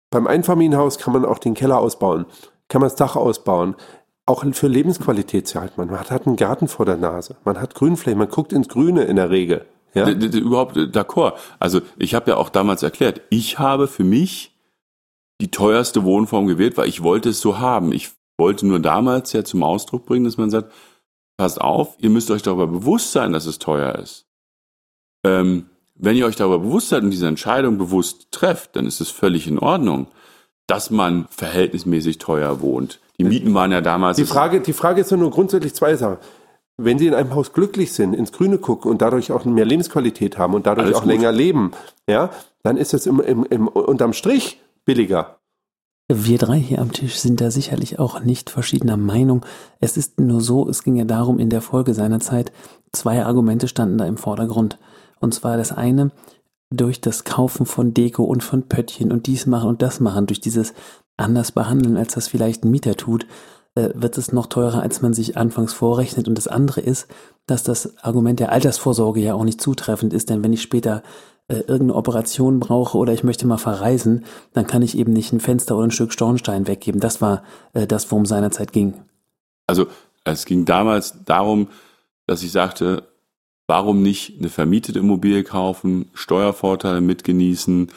Beim 0.09 0.27
Einfamilienhaus 0.27 0.97
kann 0.97 1.13
man 1.13 1.23
auch 1.23 1.39
den 1.39 1.53
Keller 1.53 1.79
ausbauen, 1.79 2.25
kann 2.67 2.81
man 2.81 2.89
das 2.89 2.97
Dach 2.97 3.15
ausbauen. 3.15 3.75
Auch 4.25 4.43
für 4.51 4.67
Lebensqualität 4.67 5.47
zahlt 5.47 5.77
man. 5.77 5.87
Man 5.87 6.01
hat 6.01 6.27
einen 6.27 6.35
Garten 6.35 6.67
vor 6.67 6.85
der 6.85 6.97
Nase. 6.97 7.37
Man 7.45 7.61
hat 7.61 7.73
Grünflächen. 7.73 8.19
Man 8.19 8.27
guckt 8.27 8.51
ins 8.51 8.67
Grüne 8.67 9.05
in 9.05 9.15
der 9.15 9.29
Regel. 9.29 9.65
Ja? 9.93 10.09
Überhaupt 10.09 10.75
d'accord. 10.75 11.35
Also 11.57 11.79
ich 11.97 12.15
habe 12.15 12.31
ja 12.31 12.35
auch 12.35 12.49
damals 12.49 12.83
erklärt, 12.83 13.21
ich 13.29 13.57
habe 13.57 13.87
für 13.87 14.03
mich 14.03 14.59
die 15.39 15.51
teuerste 15.51 16.03
Wohnform 16.03 16.47
gewählt, 16.47 16.75
weil 16.75 16.89
ich 16.89 17.01
wollte 17.01 17.29
es 17.29 17.39
so 17.39 17.59
haben. 17.59 17.93
Ich 17.93 18.11
wollte 18.37 18.67
nur 18.67 18.81
damals 18.81 19.31
ja 19.31 19.45
zum 19.45 19.63
Ausdruck 19.63 20.05
bringen, 20.05 20.25
dass 20.25 20.35
man 20.35 20.49
sagt, 20.49 20.73
passt 21.37 21.61
auf, 21.61 21.95
ihr 21.99 22.09
müsst 22.09 22.29
euch 22.29 22.41
darüber 22.41 22.67
bewusst 22.67 23.13
sein, 23.13 23.31
dass 23.31 23.45
es 23.45 23.57
teuer 23.57 23.95
ist. 23.95 24.25
Ähm, 25.25 25.69
wenn 25.95 26.15
ihr 26.15 26.25
euch 26.25 26.35
darüber 26.35 26.59
bewusst 26.59 26.89
seid 26.89 27.03
und 27.03 27.11
diese 27.11 27.27
Entscheidung 27.27 27.77
bewusst 27.77 28.27
trefft, 28.31 28.75
dann 28.75 28.85
ist 28.85 29.01
es 29.01 29.09
völlig 29.09 29.47
in 29.47 29.59
Ordnung, 29.59 30.07
dass 30.67 30.91
man 30.91 31.27
verhältnismäßig 31.29 32.17
teuer 32.17 32.61
wohnt. 32.61 32.99
Die 33.17 33.23
Mieten 33.23 33.53
waren 33.53 33.71
ja 33.71 33.81
damals. 33.81 34.17
Die 34.17 34.25
Frage, 34.25 34.59
die 34.59 34.73
Frage 34.73 35.01
ist 35.01 35.11
ja 35.11 35.17
nur 35.17 35.31
grundsätzlich 35.31 35.73
zwei 35.73 35.95
Sachen. 35.95 36.17
Wenn 36.77 36.99
Sie 36.99 37.07
in 37.07 37.13
einem 37.13 37.33
Haus 37.33 37.53
glücklich 37.53 37.93
sind, 37.93 38.13
ins 38.13 38.33
Grüne 38.33 38.57
gucken 38.57 38.91
und 38.91 39.01
dadurch 39.01 39.31
auch 39.31 39.45
mehr 39.45 39.63
Lebensqualität 39.63 40.37
haben 40.37 40.53
und 40.53 40.65
dadurch 40.65 40.87
Alles 40.87 40.97
auch 40.97 41.03
gut. 41.03 41.11
länger 41.11 41.31
leben, 41.31 41.71
ja, 42.09 42.31
dann 42.63 42.75
ist 42.75 42.93
es 42.93 43.05
im, 43.05 43.21
im, 43.21 43.45
im, 43.45 43.67
unterm 43.69 44.11
Strich 44.11 44.59
billiger. 44.83 45.37
Wir 46.11 46.37
drei 46.37 46.57
hier 46.57 46.81
am 46.81 46.91
Tisch 46.91 47.15
sind 47.15 47.39
da 47.39 47.49
sicherlich 47.49 47.97
auch 47.97 48.19
nicht 48.19 48.49
verschiedener 48.49 48.97
Meinung. 48.97 49.45
Es 49.79 49.95
ist 49.95 50.19
nur 50.19 50.41
so, 50.41 50.67
es 50.67 50.83
ging 50.83 50.97
ja 50.97 51.05
darum, 51.05 51.39
in 51.39 51.49
der 51.49 51.61
Folge 51.61 51.93
seiner 51.93 52.19
Zeit, 52.19 52.51
zwei 52.91 53.25
Argumente 53.25 53.67
standen 53.67 53.97
da 53.97 54.05
im 54.05 54.17
Vordergrund. 54.17 54.77
Und 55.19 55.33
zwar 55.33 55.57
das 55.57 55.71
eine, 55.71 56.11
durch 56.69 57.01
das 57.01 57.23
Kaufen 57.23 57.65
von 57.65 57.93
Deko 57.93 58.23
und 58.23 58.43
von 58.43 58.67
Pöttchen 58.67 59.11
und 59.11 59.27
dies 59.27 59.45
machen 59.45 59.69
und 59.69 59.81
das 59.81 59.99
machen, 59.99 60.25
durch 60.25 60.41
dieses 60.41 60.73
anders 61.17 61.51
behandeln, 61.51 61.97
als 61.97 62.13
das 62.13 62.27
vielleicht 62.27 62.63
ein 62.63 62.71
Mieter 62.71 62.95
tut, 62.95 63.25
äh, 63.75 63.89
wird 63.93 64.17
es 64.17 64.31
noch 64.31 64.47
teurer, 64.47 64.81
als 64.81 65.01
man 65.01 65.13
sich 65.13 65.37
anfangs 65.37 65.73
vorrechnet. 65.73 66.27
Und 66.27 66.37
das 66.37 66.47
andere 66.47 66.81
ist, 66.81 67.07
dass 67.45 67.63
das 67.63 67.97
Argument 68.03 68.39
der 68.39 68.51
Altersvorsorge 68.51 69.21
ja 69.21 69.33
auch 69.33 69.43
nicht 69.43 69.61
zutreffend 69.61 70.13
ist, 70.13 70.29
denn 70.29 70.43
wenn 70.43 70.53
ich 70.53 70.61
später 70.61 71.03
äh, 71.47 71.57
irgendeine 71.57 71.95
Operation 71.95 72.59
brauche 72.59 72.97
oder 72.97 73.13
ich 73.13 73.23
möchte 73.23 73.45
mal 73.45 73.57
verreisen, 73.57 74.25
dann 74.53 74.65
kann 74.65 74.81
ich 74.81 74.97
eben 74.97 75.13
nicht 75.13 75.31
ein 75.31 75.39
Fenster 75.39 75.75
oder 75.75 75.87
ein 75.87 75.91
Stück 75.91 76.11
Schornstein 76.13 76.67
weggeben. 76.67 76.99
Das 76.99 77.21
war 77.21 77.43
äh, 77.73 77.85
das, 77.85 78.11
worum 78.11 78.25
seinerzeit 78.25 78.71
ging. 78.71 78.95
Also 79.67 79.87
es 80.23 80.45
ging 80.45 80.65
damals 80.65 81.23
darum, 81.25 81.67
dass 82.25 82.41
ich 82.41 82.51
sagte, 82.51 83.03
warum 83.67 84.01
nicht 84.01 84.39
eine 84.39 84.49
vermietete 84.49 84.99
Immobilie 84.99 85.43
kaufen, 85.43 86.09
Steuervorteile 86.13 87.01
mitgenießen 87.01 87.89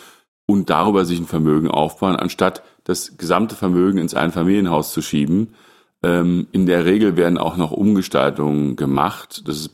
und 0.46 0.70
darüber 0.70 1.04
sich 1.04 1.18
ein 1.18 1.26
Vermögen 1.26 1.68
aufbauen, 1.68 2.16
anstatt 2.16 2.62
das 2.84 3.16
gesamte 3.18 3.54
Vermögen 3.54 3.98
ins 3.98 4.14
Einfamilienhaus 4.14 4.92
zu 4.92 5.02
schieben. 5.02 5.54
Ähm, 6.02 6.46
in 6.52 6.66
der 6.66 6.84
Regel 6.84 7.16
werden 7.16 7.38
auch 7.38 7.56
noch 7.56 7.70
Umgestaltungen 7.70 8.76
gemacht. 8.76 9.42
Das 9.46 9.56
ist 9.56 9.70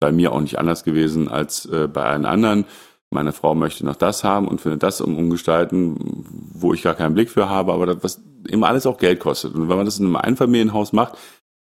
bei 0.00 0.12
mir 0.12 0.32
auch 0.32 0.40
nicht 0.40 0.58
anders 0.58 0.84
gewesen 0.84 1.28
als 1.28 1.66
äh, 1.66 1.88
bei 1.88 2.04
allen 2.04 2.26
anderen 2.26 2.66
meine 3.10 3.32
Frau 3.32 3.54
möchte 3.54 3.86
noch 3.86 3.96
das 3.96 4.22
haben 4.22 4.46
und 4.46 4.60
findet 4.60 4.82
das 4.82 5.00
um 5.00 5.16
umgestalten, 5.16 6.24
wo 6.52 6.74
ich 6.74 6.82
gar 6.82 6.94
keinen 6.94 7.14
Blick 7.14 7.30
für 7.30 7.48
habe, 7.48 7.72
aber 7.72 7.86
das, 7.86 7.96
was 8.02 8.22
eben 8.46 8.64
alles 8.64 8.86
auch 8.86 8.98
Geld 8.98 9.20
kostet. 9.20 9.54
Und 9.54 9.68
wenn 9.68 9.76
man 9.76 9.86
das 9.86 9.98
in 9.98 10.06
einem 10.06 10.16
Einfamilienhaus 10.16 10.92
macht, 10.92 11.16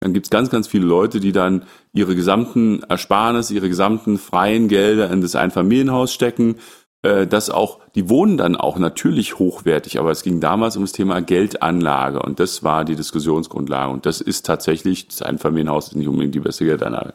dann 0.01 0.13
gibt's 0.13 0.29
ganz, 0.29 0.49
ganz 0.49 0.67
viele 0.67 0.85
Leute, 0.85 1.19
die 1.19 1.31
dann 1.31 1.63
ihre 1.93 2.15
gesamten 2.15 2.83
Ersparnisse, 2.83 3.53
ihre 3.53 3.69
gesamten 3.69 4.17
freien 4.17 4.67
Gelder 4.67 5.09
in 5.09 5.21
das 5.21 5.35
Einfamilienhaus 5.35 6.13
stecken. 6.13 6.55
Äh, 7.03 7.27
das 7.27 7.49
auch, 7.49 7.79
die 7.95 8.09
wohnen 8.09 8.37
dann 8.37 8.57
auch 8.57 8.77
natürlich 8.77 9.39
hochwertig, 9.39 9.99
aber 9.99 10.11
es 10.11 10.23
ging 10.23 10.41
damals 10.41 10.75
um 10.75 10.83
das 10.83 10.91
Thema 10.91 11.21
Geldanlage 11.21 12.21
und 12.21 12.39
das 12.41 12.63
war 12.63 12.83
die 12.83 12.95
Diskussionsgrundlage. 12.95 13.93
Und 13.93 14.05
das 14.05 14.19
ist 14.19 14.45
tatsächlich, 14.45 15.07
das 15.07 15.21
Einfamilienhaus 15.21 15.87
ist 15.87 15.95
nicht 15.95 16.07
unbedingt 16.07 16.35
die 16.35 16.41
beste 16.41 16.65
Geldanlage. 16.65 17.13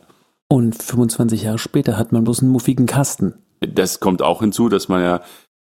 Und 0.49 0.81
25 0.81 1.43
Jahre 1.43 1.59
später 1.59 1.99
hat 1.99 2.13
man 2.13 2.25
bloß 2.25 2.41
einen 2.41 2.53
muffigen 2.53 2.87
Kasten 2.87 3.35
das 3.61 4.01
kommt 4.01 4.23
auch 4.23 4.41
hinzu, 4.41 4.69
dass 4.69 4.89
man 4.89 5.03
ja 5.03 5.21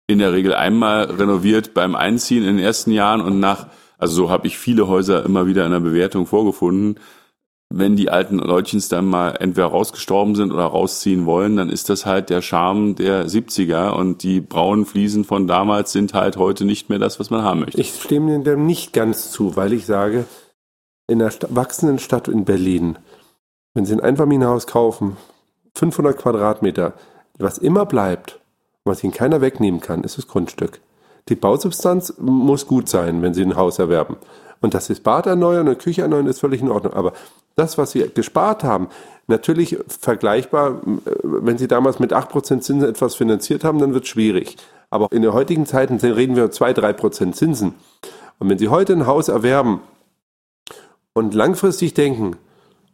in 0.08 0.20
der 0.20 0.34
Regel 0.34 0.54
einmal 0.54 1.06
renoviert 1.06 1.74
beim 1.74 1.96
Einziehen 1.96 2.44
in 2.44 2.58
den 2.58 2.66
ersten 2.66 2.92
Jahren 2.92 3.22
und 3.22 3.40
nach, 3.40 3.68
also 3.98 4.13
so 4.13 4.30
habe 4.30 4.48
ich 4.48 4.58
viele 4.58 4.88
Häuser 4.88 5.25
immer 5.25 5.48
wieder 5.48 5.66
in 5.66 5.72
der 5.72 5.80
Bewertung 5.80 6.25
vorgefunden. 6.25 7.00
Wenn 7.70 7.98
die 7.98 8.10
alten 8.10 8.38
Leutchens 8.38 8.88
dann 8.88 9.06
mal 9.06 9.32
entweder 9.39 9.68
rausgestorben 9.68 10.36
sind 10.36 10.54
oder 10.54 10.66
rausziehen 10.66 11.25
wollen, 11.25 11.58
dann 11.58 11.70
ist 11.70 11.89
das 11.89 12.06
halt 12.06 12.30
der 12.30 12.42
Charme 12.42 12.96
der 12.96 13.27
70er 13.27 13.92
und 13.92 14.24
die 14.24 14.39
braunen 14.39 14.86
Fliesen 14.86 15.25
von 15.25 15.48
damals 15.48 15.92
sind 15.92 16.13
halt 16.13 16.38
heute 16.38 16.63
nicht 16.63 16.89
mehr 16.89 17.00
das, 17.00 17.20
was 17.20 17.30
man 17.30 17.44
haben 17.44 17.62
möchte. 17.62 17.82
Ich 17.82 17.94
stimme 18.01 18.39
dem 18.39 18.66
nicht 18.66 18.94
ganz 18.94 19.32
zu, 19.32 19.58
weil 19.58 19.74
ich 19.74 19.86
sage, 19.86 20.25
in 21.08 21.22
einer 21.22 21.32
wachsenden 21.50 22.00
Stadt 22.00 22.30
in 22.30 22.46
Berlin, 22.46 22.98
wenn 23.74 23.86
Sie 23.86 23.94
ein 23.94 24.01
Einfamilienhaus 24.01 24.68
kaufen, 24.68 25.18
500 25.75 26.18
Quadratmeter, 26.18 26.94
was 27.38 27.58
immer 27.58 27.86
bleibt, 27.86 28.39
was 28.86 29.04
Ihnen 29.04 29.13
keiner 29.13 29.42
wegnehmen 29.42 29.82
kann, 29.82 30.04
ist 30.04 30.18
das 30.18 30.27
Grundstück. 30.27 30.80
Die 31.29 31.36
Bausubstanz 31.36 32.13
muss 32.19 32.67
gut 32.67 32.88
sein, 32.88 33.22
wenn 33.22 33.34
Sie 33.34 33.43
ein 33.43 33.55
Haus 33.55 33.79
erwerben. 33.79 34.17
Und 34.62 34.74
dass 34.74 34.88
Sie 34.88 34.93
das 34.93 35.01
Bad 35.01 35.25
erneuern 35.27 35.67
und 35.67 35.79
Küche 35.79 36.01
erneuern, 36.01 36.27
ist 36.27 36.39
völlig 36.39 36.62
in 36.62 36.69
Ordnung. 36.69 36.93
Aber 36.93 37.13
das, 37.55 37.77
was 37.77 37.91
Sie 37.91 38.10
gespart 38.13 38.63
haben, 38.63 38.88
natürlich 39.27 39.77
vergleichbar, 39.88 40.81
wenn 41.24 41.57
Sie 41.57 41.67
damals 41.67 42.00
mit 42.00 42.13
8% 42.13 42.62
Zinsen 42.62 42.84
etwas 42.84 43.15
finanziert 43.15 43.63
haben, 43.63 43.79
dann 43.79 43.93
wird 43.93 44.05
es 44.05 44.10
schwierig. 44.10 44.57
Aber 44.89 45.12
in 45.12 45.22
den 45.22 45.34
heutigen 45.34 45.65
Zeiten 45.65 45.98
reden 45.98 46.36
wir 46.36 46.50
2-3% 46.50 47.34
Zinsen. 47.34 47.75
Und 48.39 48.50
wenn 48.50 48.57
Sie 48.57 48.69
heute 48.69 48.93
ein 48.93 49.05
Haus 49.05 49.27
erwerben 49.27 49.81
und 51.13 51.34
langfristig 51.34 51.93
denken 51.93 52.38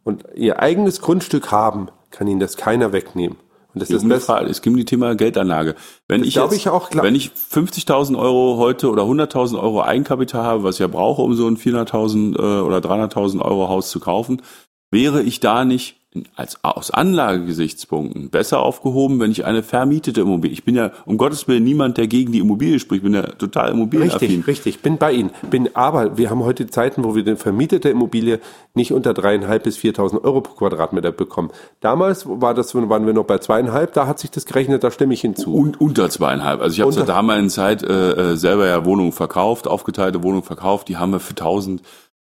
und 0.03 0.25
Ihr 0.33 0.59
eigenes 0.59 1.01
Grundstück 1.01 1.51
haben, 1.51 1.89
kann 2.09 2.27
Ihnen 2.27 2.39
das 2.39 2.57
keiner 2.57 2.93
wegnehmen. 2.93 3.37
Und 3.73 3.81
das 3.81 3.89
ist 3.89 4.07
das 4.07 4.25
Frage. 4.25 4.49
Es 4.49 4.61
gibt 4.61 4.77
die 4.77 4.85
Thema 4.85 5.15
Geldanlage. 5.15 5.75
Wenn 6.07 6.21
das 6.21 6.27
ich 6.27 6.35
jetzt, 6.35 6.53
ich 6.53 6.69
auch, 6.69 6.89
wenn 6.93 7.15
ich 7.15 7.31
50.000 7.31 8.17
Euro 8.17 8.57
heute 8.57 8.89
oder 8.89 9.03
100.000 9.03 9.59
Euro 9.59 9.81
Eigenkapital 9.81 10.43
habe, 10.43 10.63
was 10.63 10.75
ich 10.75 10.79
ja 10.79 10.87
brauche, 10.87 11.21
um 11.21 11.33
so 11.33 11.47
ein 11.47 11.57
400.000 11.57 12.35
äh, 12.35 12.61
oder 12.61 12.77
300.000 12.77 13.41
Euro 13.41 13.69
Haus 13.69 13.89
zu 13.89 13.99
kaufen, 13.99 14.41
wäre 14.91 15.23
ich 15.23 15.39
da 15.39 15.65
nicht 15.65 16.02
als 16.35 16.63
aus 16.63 16.91
Anlagegesichtspunkten 16.91 18.29
besser 18.29 18.61
aufgehoben, 18.61 19.19
wenn 19.19 19.31
ich 19.31 19.45
eine 19.45 19.63
vermietete 19.63 20.21
Immobilie. 20.21 20.53
Ich 20.53 20.63
bin 20.63 20.75
ja 20.75 20.91
um 21.05 21.17
Gottes 21.17 21.47
Willen 21.47 21.63
niemand, 21.63 21.97
der 21.97 22.07
gegen 22.07 22.31
die 22.31 22.39
Immobilie 22.39 22.79
spricht. 22.79 22.99
Ich 22.99 23.03
bin 23.03 23.13
ja 23.13 23.23
total 23.23 23.71
immobilienaffin. 23.71 24.27
Richtig, 24.27 24.47
richtig. 24.47 24.81
Bin 24.81 24.97
bei 24.97 25.11
Ihnen. 25.11 25.31
Bin 25.49 25.75
aber 25.75 26.17
wir 26.17 26.29
haben 26.29 26.43
heute 26.43 26.67
Zeiten, 26.67 27.03
wo 27.03 27.15
wir 27.15 27.23
eine 27.25 27.37
vermietete 27.37 27.89
Immobilie 27.89 28.39
nicht 28.73 28.91
unter 28.91 29.13
dreieinhalb 29.13 29.63
bis 29.63 29.77
4.000 29.77 30.23
Euro 30.23 30.41
pro 30.41 30.53
Quadratmeter 30.55 31.11
bekommen. 31.11 31.51
Damals 31.79 32.25
war 32.27 32.53
das, 32.53 32.73
waren 32.75 33.05
wir 33.05 33.13
noch 33.13 33.25
bei 33.25 33.37
zweieinhalb. 33.37 33.93
Da 33.93 34.07
hat 34.07 34.19
sich 34.19 34.31
das 34.31 34.45
gerechnet. 34.45 34.83
Da 34.83 34.91
stimme 34.91 35.13
ich 35.13 35.21
hinzu. 35.21 35.53
Und 35.53 35.79
unter 35.81 36.09
zweieinhalb. 36.09 36.61
Also 36.61 36.75
ich 36.75 36.81
habe 36.81 36.91
zur 36.91 37.05
damaligen 37.05 37.49
Zeit 37.49 37.83
äh, 37.83 38.33
äh, 38.33 38.35
selber 38.35 38.67
ja 38.67 38.85
Wohnungen 38.85 39.11
verkauft, 39.11 39.67
aufgeteilte 39.67 40.23
Wohnungen 40.23 40.43
verkauft. 40.43 40.87
Die 40.89 40.97
haben 40.97 41.11
wir 41.11 41.19
für 41.19 41.31
1000 41.31 41.81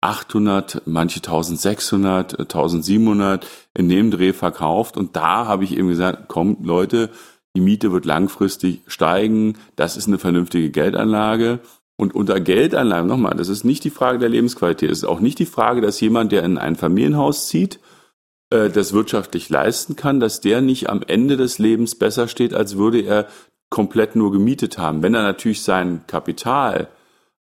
800, 0.01 0.83
manche 0.85 1.17
1600, 1.17 2.39
1700 2.39 3.45
in 3.73 3.89
dem 3.89 4.11
Dreh 4.11 4.33
verkauft. 4.33 4.97
Und 4.97 5.15
da 5.15 5.45
habe 5.45 5.63
ich 5.63 5.77
eben 5.77 5.89
gesagt, 5.89 6.27
kommt 6.27 6.65
Leute, 6.65 7.09
die 7.55 7.61
Miete 7.61 7.91
wird 7.91 8.05
langfristig 8.05 8.81
steigen. 8.87 9.57
Das 9.75 9.97
ist 9.97 10.07
eine 10.07 10.19
vernünftige 10.19 10.69
Geldanlage. 10.69 11.59
Und 11.97 12.15
unter 12.15 12.39
Geldanlage, 12.39 13.07
nochmal, 13.07 13.35
das 13.35 13.49
ist 13.49 13.65
nicht 13.65 13.83
die 13.83 13.89
Frage 13.89 14.19
der 14.19 14.29
Lebensqualität. 14.29 14.89
Es 14.89 14.99
ist 14.99 15.03
auch 15.03 15.19
nicht 15.19 15.37
die 15.37 15.45
Frage, 15.45 15.81
dass 15.81 15.99
jemand, 15.99 16.31
der 16.31 16.43
in 16.43 16.57
ein 16.57 16.77
Familienhaus 16.77 17.49
zieht, 17.49 17.79
äh, 18.51 18.69
das 18.69 18.93
wirtschaftlich 18.93 19.49
leisten 19.49 19.97
kann, 19.97 20.21
dass 20.21 20.39
der 20.39 20.61
nicht 20.61 20.89
am 20.89 21.01
Ende 21.05 21.35
des 21.35 21.59
Lebens 21.59 21.95
besser 21.95 22.29
steht, 22.29 22.53
als 22.53 22.77
würde 22.77 23.01
er 23.01 23.27
komplett 23.69 24.15
nur 24.15 24.31
gemietet 24.31 24.77
haben. 24.77 25.03
Wenn 25.03 25.13
er 25.13 25.23
natürlich 25.23 25.61
sein 25.61 26.01
Kapital 26.07 26.87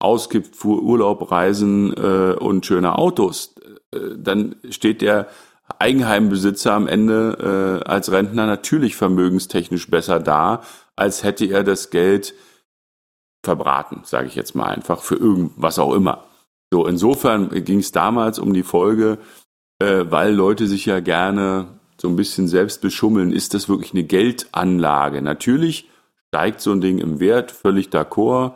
ausgibt 0.06 0.56
für 0.56 0.82
Urlaub, 0.82 1.32
Reisen 1.32 1.92
äh, 1.98 2.36
und 2.40 2.66
schöne 2.66 2.98
Autos, 2.98 3.56
äh, 3.92 4.00
dann 4.16 4.56
steht 4.70 5.02
der 5.02 5.28
Eigenheimbesitzer 5.80 6.74
am 6.74 6.88
Ende 6.88 7.82
äh, 7.84 7.90
als 7.90 8.12
Rentner 8.12 8.46
natürlich 8.46 8.96
vermögenstechnisch 8.96 9.90
besser 9.90 10.20
da, 10.20 10.62
als 10.96 11.24
hätte 11.24 11.46
er 11.46 11.64
das 11.64 11.90
Geld 11.90 12.36
verbraten, 13.44 14.02
sage 14.04 14.28
ich 14.28 14.36
jetzt 14.36 14.56
mal 14.56 14.68
einfach, 14.68 15.02
für 15.02 15.16
irgendwas 15.16 15.80
auch 15.80 15.94
immer. 15.94 16.26
So, 16.72 16.86
insofern 16.86 17.50
ging 17.64 17.80
es 17.80 17.92
damals 17.92 18.38
um 18.38 18.54
die 18.54 18.64
Folge, 18.64 19.18
äh, 19.80 20.06
weil 20.10 20.34
Leute 20.34 20.68
sich 20.68 20.86
ja 20.86 21.00
gerne 21.00 21.80
so 22.00 22.08
ein 22.10 22.16
bisschen 22.16 22.48
selbst 22.48 22.82
beschummeln, 22.82 23.32
ist 23.32 23.54
das 23.54 23.70
wirklich 23.70 23.94
eine 23.94 24.04
Geldanlage? 24.04 25.22
Natürlich 25.22 25.90
steigt 26.28 26.62
so 26.62 26.72
ein 26.72 26.82
Ding 26.82 27.00
im 27.00 27.20
Wert, 27.20 27.52
völlig 27.52 27.88
d'accord. 27.88 28.54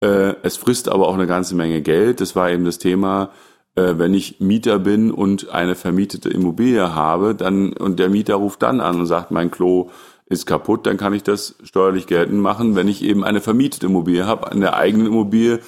Äh, 0.00 0.34
es 0.42 0.56
frisst 0.56 0.88
aber 0.88 1.08
auch 1.08 1.14
eine 1.14 1.26
ganze 1.26 1.54
Menge 1.54 1.80
Geld. 1.82 2.20
Das 2.20 2.36
war 2.36 2.50
eben 2.50 2.64
das 2.64 2.78
Thema, 2.78 3.30
äh, 3.76 3.94
wenn 3.96 4.12
ich 4.14 4.40
Mieter 4.40 4.78
bin 4.78 5.10
und 5.10 5.50
eine 5.50 5.74
vermietete 5.74 6.28
Immobilie 6.28 6.94
habe, 6.94 7.34
dann 7.34 7.72
und 7.72 7.98
der 7.98 8.08
Mieter 8.10 8.34
ruft 8.36 8.62
dann 8.62 8.80
an 8.80 9.00
und 9.00 9.06
sagt, 9.06 9.30
mein 9.30 9.50
Klo 9.50 9.90
ist 10.26 10.44
kaputt, 10.46 10.86
dann 10.86 10.96
kann 10.96 11.14
ich 11.14 11.22
das 11.22 11.54
steuerlich 11.62 12.06
geltend 12.06 12.40
machen. 12.40 12.74
Wenn 12.74 12.88
ich 12.88 13.02
eben 13.04 13.22
eine 13.24 13.40
vermietete 13.40 13.86
Immobilie 13.86 14.26
habe, 14.26 14.50
an 14.50 14.60
der 14.60 14.76
eigenen 14.76 15.06
Immobilie 15.06 15.60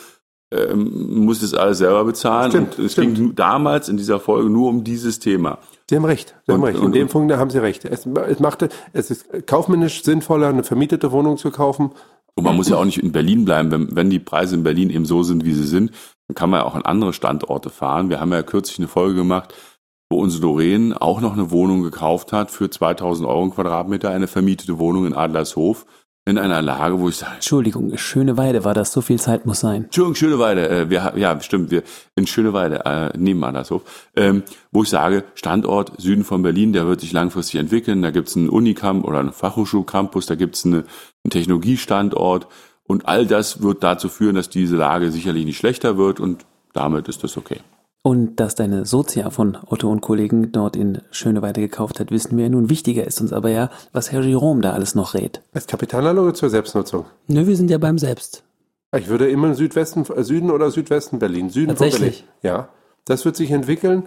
ähm, 0.50 1.25
muss 1.25 1.42
ich 1.42 1.50
das 1.50 1.54
alles 1.61 1.78
selber 1.78 2.04
bezahlen. 2.04 2.50
Stimmt, 2.50 2.78
und 2.78 2.85
es 2.87 2.92
stimmt. 2.92 3.14
ging 3.16 3.35
damals 3.35 3.88
in 3.90 3.99
dieser 3.99 4.18
Folge 4.18 4.49
nur 4.49 4.68
um 4.70 4.82
dieses 4.82 5.18
Thema. 5.20 5.58
Sie 5.88 5.94
haben 5.97 6.06
recht. 6.06 6.35
Sie 6.47 6.52
haben 6.52 6.61
Und- 6.62 6.66
recht. 6.68 6.78
In 6.78 6.85
und- 6.87 6.94
dem 6.94 7.08
Punkt 7.08 7.32
haben 7.37 7.50
Sie 7.50 7.58
recht. 7.58 7.85
Es, 7.85 8.06
es 8.06 8.40
machte, 8.40 8.68
es 8.92 9.11
ist 9.11 9.47
kaufmännisch 9.47 10.02
sinnvoller, 10.02 10.49
eine 10.49 10.64
vermietete 10.64 11.12
Wohnung 11.12 11.37
zu 11.37 11.50
kaufen. 11.50 11.90
Und 12.38 12.45
man 12.45 12.54
muss 12.54 12.68
ja 12.68 12.76
auch 12.76 12.85
nicht 12.85 12.99
in 12.99 13.11
Berlin 13.11 13.45
bleiben. 13.45 13.73
Wenn, 13.73 13.97
wenn 13.97 14.11
die 14.11 14.21
Preise 14.21 14.54
in 14.54 14.62
Berlin 14.62 14.90
eben 14.90 15.07
so 15.07 15.25
sind, 15.25 15.45
wie 15.45 15.54
sie 15.54 15.66
sind, 15.66 15.90
dann 16.28 16.37
kann 16.37 16.50
man 16.50 16.61
ja 16.61 16.66
auch 16.66 16.76
an 16.76 16.83
andere 16.83 17.12
Standorte 17.12 17.68
fahren. 17.68 18.11
Wir 18.11 18.21
haben 18.21 18.30
ja 18.30 18.45
kürzlich 18.45 18.78
eine 18.78 18.87
Folge 18.87 19.16
gemacht, 19.16 19.57
wo 20.09 20.21
unsere 20.21 20.42
Doreen 20.42 20.92
auch 20.92 21.21
noch 21.21 21.33
eine 21.33 21.50
Wohnung 21.50 21.83
gekauft 21.83 22.33
hat 22.33 22.52
für 22.52 22.71
2000 22.71 23.28
Euro 23.28 23.42
im 23.42 23.50
Quadratmeter, 23.50 24.11
eine 24.11 24.28
vermietete 24.28 24.78
Wohnung 24.78 25.04
in 25.04 25.14
Adlershof, 25.14 25.85
in 26.28 26.37
einer 26.37 26.61
Lage, 26.61 27.00
wo 27.00 27.08
ich 27.08 27.16
sage, 27.16 27.37
Entschuldigung, 27.37 27.97
Schöneweide 27.97 28.64
war 28.64 28.75
das, 28.75 28.92
so 28.92 29.00
viel 29.00 29.18
Zeit 29.18 29.47
muss 29.47 29.61
sein. 29.61 29.85
Entschuldigung, 29.85 30.14
Schöneweide, 30.14 30.68
äh, 30.68 30.90
wir, 30.90 31.14
ja, 31.16 31.40
stimmt, 31.40 31.70
wir 31.70 31.82
in 32.16 32.26
Schöneweide, 32.26 32.85
äh, 32.85 33.16
neben 33.16 33.42
Adlershof, 33.42 33.82
ähm, 34.14 34.42
wo 34.70 34.82
ich 34.82 34.90
sage, 34.90 35.25
Standort 35.35 35.92
Süden 35.99 36.25
von 36.25 36.42
Berlin, 36.42 36.73
der 36.73 36.87
wird 36.87 37.00
sich 37.00 37.12
langfristig 37.12 37.58
entwickeln, 37.58 38.02
da 38.02 38.11
gibt's 38.11 38.37
einen 38.37 38.50
Unicamp 38.50 39.04
oder 39.06 39.20
einen 39.20 39.32
Fachhochschulcampus, 39.32 40.26
da 40.26 40.35
gibt's 40.35 40.66
eine, 40.66 40.85
einen 41.25 41.30
Technologiestandort 41.30 42.47
und 42.85 43.08
all 43.08 43.26
das 43.26 43.62
wird 43.62 43.82
dazu 43.82 44.11
führen, 44.11 44.35
dass 44.35 44.50
diese 44.50 44.76
Lage 44.76 45.11
sicherlich 45.11 45.47
nicht 45.47 45.58
schlechter 45.58 45.97
wird 45.97 46.20
und 46.20 46.44
damit 46.75 47.08
ist 47.08 47.25
das 47.25 47.38
okay. 47.38 47.61
Und 48.09 48.41
dass 48.41 48.55
deine 48.55 48.87
Sozia 48.87 49.29
von 49.29 49.59
Otto 49.67 49.91
und 49.91 50.00
Kollegen 50.00 50.50
dort 50.50 50.77
in 50.77 51.03
Schöneweide 51.11 51.61
gekauft 51.61 52.00
hat, 52.00 52.11
wissen 52.11 52.38
wir 52.38 52.45
ja 52.45 52.49
nun. 52.49 52.71
Wichtiger 52.71 53.07
ist 53.07 53.21
uns 53.21 53.35
aber 53.35 53.50
ja, 53.50 53.69
was 53.93 54.12
Herr 54.12 54.23
Jerome 54.23 54.62
da 54.62 54.73
alles 54.73 54.95
noch 54.95 55.12
rät. 55.12 55.43
Als 55.53 55.67
Kapitalanlage 55.67 56.33
zur 56.33 56.49
Selbstnutzung. 56.49 57.05
Nö, 57.27 57.47
wir 57.47 57.55
sind 57.55 57.71
ja 57.71 57.77
beim 57.77 57.99
Selbst. 57.99 58.45
Ich 58.97 59.09
würde 59.09 59.29
immer 59.29 59.53
Südwesten, 59.53 60.07
äh, 60.11 60.25
Süden 60.25 60.50
oder 60.50 60.71
Südwesten 60.71 61.19
Berlin. 61.19 61.50
Süden 61.50 61.77
Tatsächlich? 61.77 62.25
Berlin. 62.41 62.61
Ja. 62.61 62.69
Das 63.05 63.27
wird 63.27 63.37
sich 63.37 63.50
entwickeln. 63.50 64.05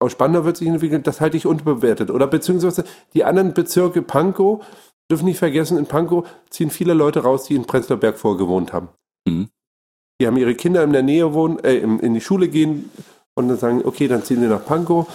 Auch 0.00 0.08
Spandau 0.08 0.44
wird 0.44 0.56
sich 0.56 0.66
entwickeln. 0.66 1.04
Das 1.04 1.20
halte 1.20 1.36
ich 1.36 1.46
unterbewertet. 1.46 2.10
Oder 2.10 2.26
beziehungsweise 2.26 2.82
die 3.14 3.22
anderen 3.22 3.54
Bezirke 3.54 4.02
Pankow, 4.02 4.64
dürfen 5.08 5.26
nicht 5.26 5.38
vergessen, 5.38 5.78
in 5.78 5.86
Pankow 5.86 6.26
ziehen 6.50 6.70
viele 6.70 6.92
Leute 6.92 7.20
raus, 7.20 7.44
die 7.44 7.54
in 7.54 7.66
Prenzlauer 7.66 8.00
Berg 8.00 8.18
vorgewohnt 8.18 8.72
haben. 8.72 8.88
Mhm. 9.28 9.48
Die 10.20 10.26
haben 10.26 10.36
ihre 10.36 10.56
Kinder 10.56 10.82
in 10.82 10.92
der 10.92 11.04
Nähe 11.04 11.32
wohnen, 11.34 11.60
äh, 11.60 11.76
in 11.76 12.14
die 12.14 12.20
Schule 12.20 12.48
gehen 12.48 12.90
und 13.38 13.48
dann 13.48 13.58
sagen, 13.58 13.82
okay, 13.84 14.08
dann 14.08 14.22
ziehen 14.24 14.40
wir 14.40 14.48
nach 14.48 14.64
Pankow, 14.64 15.06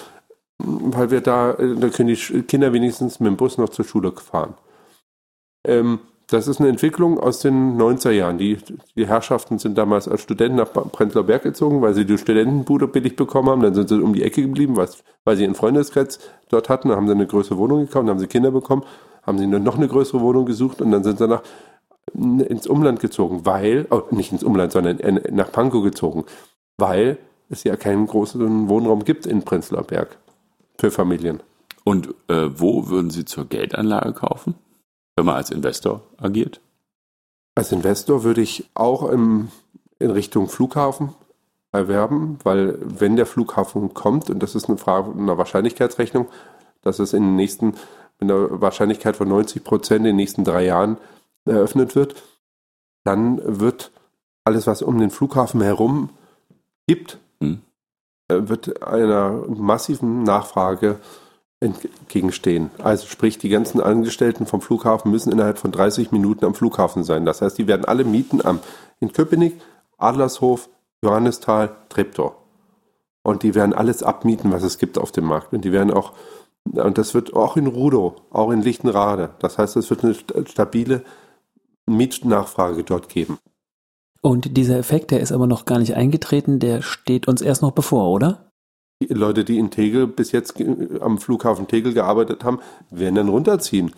weil 0.58 1.12
wir 1.12 1.22
da, 1.22 1.52
äh, 1.52 1.76
da 1.76 1.90
können 1.90 2.10
die 2.10 2.42
Kinder 2.44 2.72
wenigstens 2.74 3.20
mit 3.20 3.28
dem 3.28 3.38
Bus 3.38 3.58
noch 3.58 3.70
zur 3.70 3.86
Schule 3.86 4.12
fahren. 4.14 4.54
Ähm, 5.66 6.00
das 6.28 6.48
ist 6.48 6.60
eine 6.60 6.70
Entwicklung 6.70 7.20
aus 7.20 7.40
den 7.40 7.78
90er 7.78 8.12
Jahren. 8.12 8.38
Die, 8.38 8.58
die 8.96 9.06
Herrschaften 9.06 9.60
sind 9.60 9.78
damals 9.78 10.08
als 10.08 10.22
Studenten 10.22 10.58
nach 10.58 10.72
Prenzlauer 10.72 11.26
Berg 11.26 11.44
gezogen, 11.44 11.82
weil 11.82 11.94
sie 11.94 12.06
die 12.06 12.18
Studentenbude 12.18 12.88
billig 12.88 13.18
bekommen 13.18 13.50
haben. 13.50 13.62
Dann 13.62 13.76
sind 13.76 13.90
sie 13.90 14.02
um 14.02 14.14
die 14.14 14.24
Ecke 14.24 14.42
geblieben, 14.42 14.78
was, 14.78 15.04
weil 15.26 15.36
sie 15.36 15.44
einen 15.44 15.54
Freundeskreis 15.54 16.20
dort 16.50 16.70
hatten. 16.70 16.88
Dann 16.88 16.98
haben 16.98 17.08
sie 17.08 17.14
eine 17.14 17.28
größere 17.28 17.58
Wohnung 17.58 17.82
gekauft, 17.82 18.04
dann 18.04 18.10
haben 18.10 18.20
sie 18.20 18.28
Kinder 18.28 18.52
bekommen, 18.52 18.84
haben 19.24 19.38
sie 19.38 19.48
noch 19.48 19.76
eine 19.76 19.88
größere 19.90 20.22
Wohnung 20.22 20.46
gesucht 20.46 20.82
und 20.82 20.92
dann 20.92 21.04
sind 21.04 21.18
sie 21.18 21.28
nach, 21.28 21.44
ins 22.14 22.68
Umland 22.68 23.00
gezogen, 23.00 23.46
weil, 23.46 23.86
oh, 23.90 24.04
nicht 24.12 24.32
ins 24.32 24.44
Umland, 24.44 24.72
sondern 24.72 25.20
nach 25.32 25.52
Pankow 25.52 25.84
gezogen, 25.84 26.24
weil 26.78 27.18
es 27.54 27.64
ja 27.64 27.76
keinen 27.76 28.08
großen 28.08 28.70
Wohnraum 28.70 29.04
gibt 29.04 29.26
in 29.26 29.44
Prenzlauer 29.44 29.84
Berg 29.84 30.18
für 30.78 30.92
Familien. 30.92 31.42
Und 31.84 32.14
äh, 32.28 32.50
wo 32.56 32.90
würden 32.90 33.10
Sie 33.10 33.26
zur 33.26 33.46
Geldanlage 33.46 34.14
kaufen, 34.14 34.56
wenn 35.16 35.26
man 35.26 35.36
als 35.36 35.52
Investor 35.52 36.02
agiert? 36.18 36.62
Als 37.56 37.72
Investor 37.72 38.24
würde 38.24 38.42
ich 38.42 38.70
auch 38.74 39.10
im, 39.10 39.50
in 40.00 40.12
Richtung 40.12 40.48
Flughafen 40.48 41.14
erwerben, 41.72 42.40
weil 42.44 42.78
wenn 42.82 43.16
der 43.16 43.26
Flughafen 43.26 43.94
kommt, 43.94 44.30
und 44.30 44.40
das 44.40 44.56
ist 44.56 44.70
eine 44.70 44.78
Frage 44.78 45.12
einer 45.12 45.38
Wahrscheinlichkeitsrechnung, 45.38 46.28
dass 46.82 47.00
es 47.00 47.14
in 47.14 47.24
den 47.24 47.36
nächsten, 47.36 47.76
mit 48.20 48.32
einer 48.32 48.62
Wahrscheinlichkeit 48.62 49.16
von 49.16 49.28
90 49.28 49.64
Prozent 49.64 50.00
in 50.00 50.06
den 50.06 50.16
nächsten 50.16 50.44
drei 50.44 50.66
Jahren 50.66 50.98
eröffnet 51.46 51.96
wird, 51.96 52.16
dann 53.04 53.42
wird 53.60 53.92
alles, 54.46 54.68
was 54.68 54.82
um 54.82 55.00
den 55.00 55.10
Flughafen 55.10 55.62
herum 55.62 56.10
gibt, 56.88 57.20
wird 58.30 58.84
einer 58.84 59.32
massiven 59.48 60.24
Nachfrage 60.24 61.00
entgegenstehen. 61.60 62.72
Also 62.80 63.08
sprich, 63.08 63.38
die 63.38 63.50
ganzen 63.50 63.80
Angestellten 63.82 64.46
vom 64.46 64.62
Flughafen 64.62 65.12
müssen 65.12 65.32
innerhalb 65.32 65.58
von 65.58 65.72
30 65.72 66.12
Minuten 66.12 66.46
am 66.46 66.56
Flughafen 66.56 67.04
sein. 67.04 67.26
Das 67.26 67.42
heißt, 67.42 67.58
die 67.58 67.68
werden 67.68 67.86
alle 67.86 68.04
mieten 68.04 68.46
am, 68.46 68.60
in 69.00 69.14
Köpenick, 69.14 69.60
Adlershof, 69.98 70.70
Johannisthal, 71.02 71.76
Treptow. 71.90 72.34
Und 73.24 73.44
die 73.44 73.56
werden 73.56 73.74
alles 73.74 74.04
abmieten, 74.04 74.52
was 74.52 74.64
es 74.64 74.78
gibt 74.78 74.98
auf 74.98 75.12
dem 75.14 75.26
Markt. 75.26 75.54
Und 75.54 75.64
die 75.64 75.72
werden 75.72 75.92
auch, 75.92 76.12
und 76.66 76.98
das 76.98 77.14
wird 77.14 77.34
auch 77.34 77.56
in 77.56 77.68
Rudow, 77.68 78.16
auch 78.32 78.52
in 78.52 78.62
Lichtenrade. 78.62 79.30
Das 79.40 79.58
heißt, 79.58 79.78
es 79.78 79.90
wird 79.90 80.04
eine 80.04 80.14
st- 80.14 80.50
stabile 80.50 81.04
Mietnachfrage 81.86 82.84
dort 82.84 83.08
geben. 83.08 83.38
Und 84.26 84.56
dieser 84.56 84.78
Effekt, 84.78 85.12
der 85.12 85.20
ist 85.20 85.34
aber 85.34 85.48
noch 85.48 85.66
gar 85.66 85.80
nicht 85.80 85.96
eingetreten, 85.96 86.60
der 86.60 86.82
steht 86.82 87.28
uns 87.28 87.42
erst 87.42 87.62
noch 87.62 87.72
bevor, 87.72 88.10
oder? 88.10 88.50
Die 89.02 89.14
Leute, 89.14 89.44
die 89.44 89.60
in 89.60 89.70
Tegel 89.70 90.08
bis 90.08 90.32
jetzt 90.32 90.56
am 91.02 91.18
Flughafen 91.18 91.68
Tegel 91.68 91.94
gearbeitet 91.94 92.46
haben, 92.46 92.60
werden 92.90 93.16
dann 93.16 93.28
runterziehen. 93.28 93.92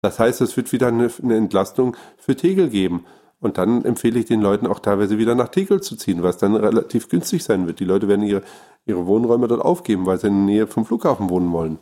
Das 0.00 0.20
heißt, 0.20 0.40
es 0.40 0.56
wird 0.56 0.72
wieder 0.72 0.86
eine, 0.86 1.10
eine 1.20 1.36
Entlastung 1.36 1.96
für 2.16 2.36
Tegel 2.36 2.70
geben. 2.70 3.04
Und 3.40 3.58
dann 3.58 3.84
empfehle 3.84 4.20
ich 4.20 4.26
den 4.26 4.40
Leuten 4.40 4.68
auch 4.68 4.78
teilweise 4.78 5.18
wieder 5.18 5.34
nach 5.34 5.48
Tegel 5.48 5.80
zu 5.80 5.96
ziehen, 5.96 6.22
was 6.22 6.38
dann 6.38 6.54
relativ 6.54 7.08
günstig 7.08 7.42
sein 7.42 7.66
wird. 7.66 7.80
Die 7.80 7.84
Leute 7.84 8.06
werden 8.06 8.24
ihre, 8.24 8.42
ihre 8.86 9.06
Wohnräume 9.06 9.48
dort 9.48 9.62
aufgeben, 9.62 10.06
weil 10.06 10.18
sie 10.18 10.28
in 10.28 10.46
der 10.46 10.54
Nähe 10.54 10.66
vom 10.68 10.84
Flughafen 10.84 11.28
wohnen 11.28 11.50
wollen. 11.50 11.78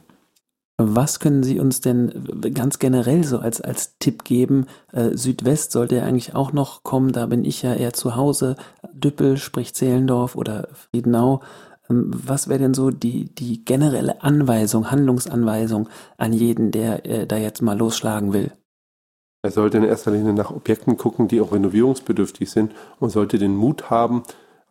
Was 0.82 1.20
können 1.20 1.42
Sie 1.42 1.60
uns 1.60 1.82
denn 1.82 2.10
ganz 2.54 2.78
generell 2.78 3.22
so 3.24 3.38
als, 3.38 3.60
als 3.60 3.98
Tipp 3.98 4.24
geben? 4.24 4.66
Äh, 4.92 5.16
Südwest 5.16 5.72
sollte 5.72 5.96
ja 5.96 6.04
eigentlich 6.04 6.34
auch 6.34 6.52
noch 6.52 6.82
kommen, 6.82 7.12
da 7.12 7.26
bin 7.26 7.44
ich 7.44 7.62
ja 7.62 7.74
eher 7.74 7.92
zu 7.92 8.16
Hause. 8.16 8.56
Düppel, 8.92 9.36
sprich 9.36 9.74
Zehlendorf 9.74 10.36
oder 10.36 10.68
Friedenau. 10.72 11.42
Ähm, 11.90 12.10
was 12.14 12.48
wäre 12.48 12.60
denn 12.60 12.72
so 12.72 12.90
die, 12.90 13.26
die 13.26 13.62
generelle 13.62 14.22
Anweisung, 14.22 14.90
Handlungsanweisung 14.90 15.88
an 16.16 16.32
jeden, 16.32 16.70
der 16.70 17.04
äh, 17.04 17.26
da 17.26 17.36
jetzt 17.36 17.60
mal 17.60 17.76
losschlagen 17.76 18.32
will? 18.32 18.50
Er 19.42 19.50
sollte 19.50 19.78
in 19.78 19.84
erster 19.84 20.10
Linie 20.10 20.32
nach 20.32 20.50
Objekten 20.50 20.96
gucken, 20.96 21.28
die 21.28 21.42
auch 21.42 21.52
renovierungsbedürftig 21.52 22.50
sind 22.50 22.72
und 23.00 23.10
sollte 23.10 23.38
den 23.38 23.54
Mut 23.54 23.90
haben, 23.90 24.22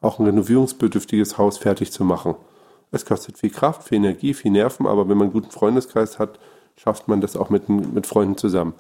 auch 0.02 0.20
ein 0.20 0.26
renovierungsbedürftiges 0.26 1.38
Haus 1.38 1.60
fertig 1.60 1.92
zu 1.92 2.04
machen. 2.04 2.36
Es 2.92 3.06
kostet 3.06 3.38
viel 3.38 3.52
Kraft, 3.52 3.84
viel 3.88 3.98
Energie, 3.98 4.34
viel 4.34 4.52
Nerven, 4.52 4.88
aber 4.88 5.08
wenn 5.08 5.18
man 5.18 5.28
einen 5.28 5.34
guten 5.34 5.52
Freundeskreis 5.52 6.20
hat, 6.20 6.40
schafft 6.76 7.08
man 7.08 7.22
das 7.22 7.38
auch 7.38 7.50
mit, 7.50 7.70
mit 7.70 8.08
Freunden 8.08 8.38
zusammen. 8.38 8.74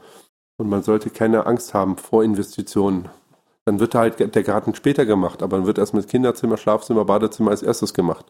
Und 0.58 0.70
man 0.70 0.84
sollte 0.84 1.10
keine 1.10 1.46
Angst 1.46 1.74
haben 1.74 1.98
vor 1.98 2.24
Investitionen. 2.24 3.10
Dann 3.66 3.80
wird 3.80 3.96
halt 3.96 4.36
der 4.36 4.44
Garten 4.44 4.74
später 4.74 5.06
gemacht, 5.06 5.44
aber 5.44 5.58
dann 5.58 5.68
wird 5.68 5.78
erst 5.78 5.94
mit 5.94 6.08
Kinderzimmer, 6.08 6.58
Schlafzimmer, 6.58 7.06
Badezimmer 7.06 7.52
als 7.52 7.62
erstes 7.62 7.94
gemacht. 7.94 8.26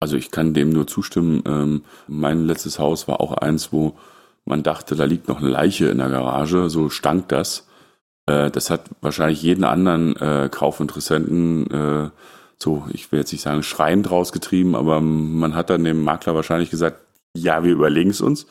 Also 0.00 0.16
ich 0.16 0.30
kann 0.30 0.52
dem 0.52 0.70
nur 0.70 0.86
zustimmen. 0.86 1.42
Ähm, 1.46 1.84
mein 2.08 2.44
letztes 2.44 2.78
Haus 2.78 3.08
war 3.08 3.20
auch 3.20 3.32
eins, 3.32 3.72
wo 3.72 3.94
man 4.44 4.62
dachte, 4.62 4.96
da 4.96 5.04
liegt 5.04 5.28
noch 5.28 5.38
eine 5.38 5.48
Leiche 5.48 5.86
in 5.86 5.98
der 5.98 6.10
Garage. 6.10 6.68
So 6.68 6.90
stank 6.90 7.28
das. 7.28 7.68
Äh, 8.26 8.50
das 8.50 8.68
hat 8.68 8.90
wahrscheinlich 9.00 9.42
jeden 9.42 9.64
anderen 9.64 10.16
äh, 10.16 10.48
Kaufinteressenten 10.50 11.70
äh, 11.70 12.10
so, 12.62 12.86
ich 12.92 13.12
will 13.12 13.18
jetzt 13.18 13.32
nicht 13.32 13.42
sagen, 13.42 13.62
schreiend 13.62 14.10
rausgetrieben, 14.10 14.74
aber 14.74 15.00
man 15.00 15.54
hat 15.54 15.70
dann 15.70 15.84
dem 15.84 16.02
Makler 16.02 16.34
wahrscheinlich 16.34 16.70
gesagt, 16.70 16.98
ja, 17.36 17.62
wir 17.64 17.72
überlegen 17.72 18.10
es 18.10 18.20
uns. 18.20 18.46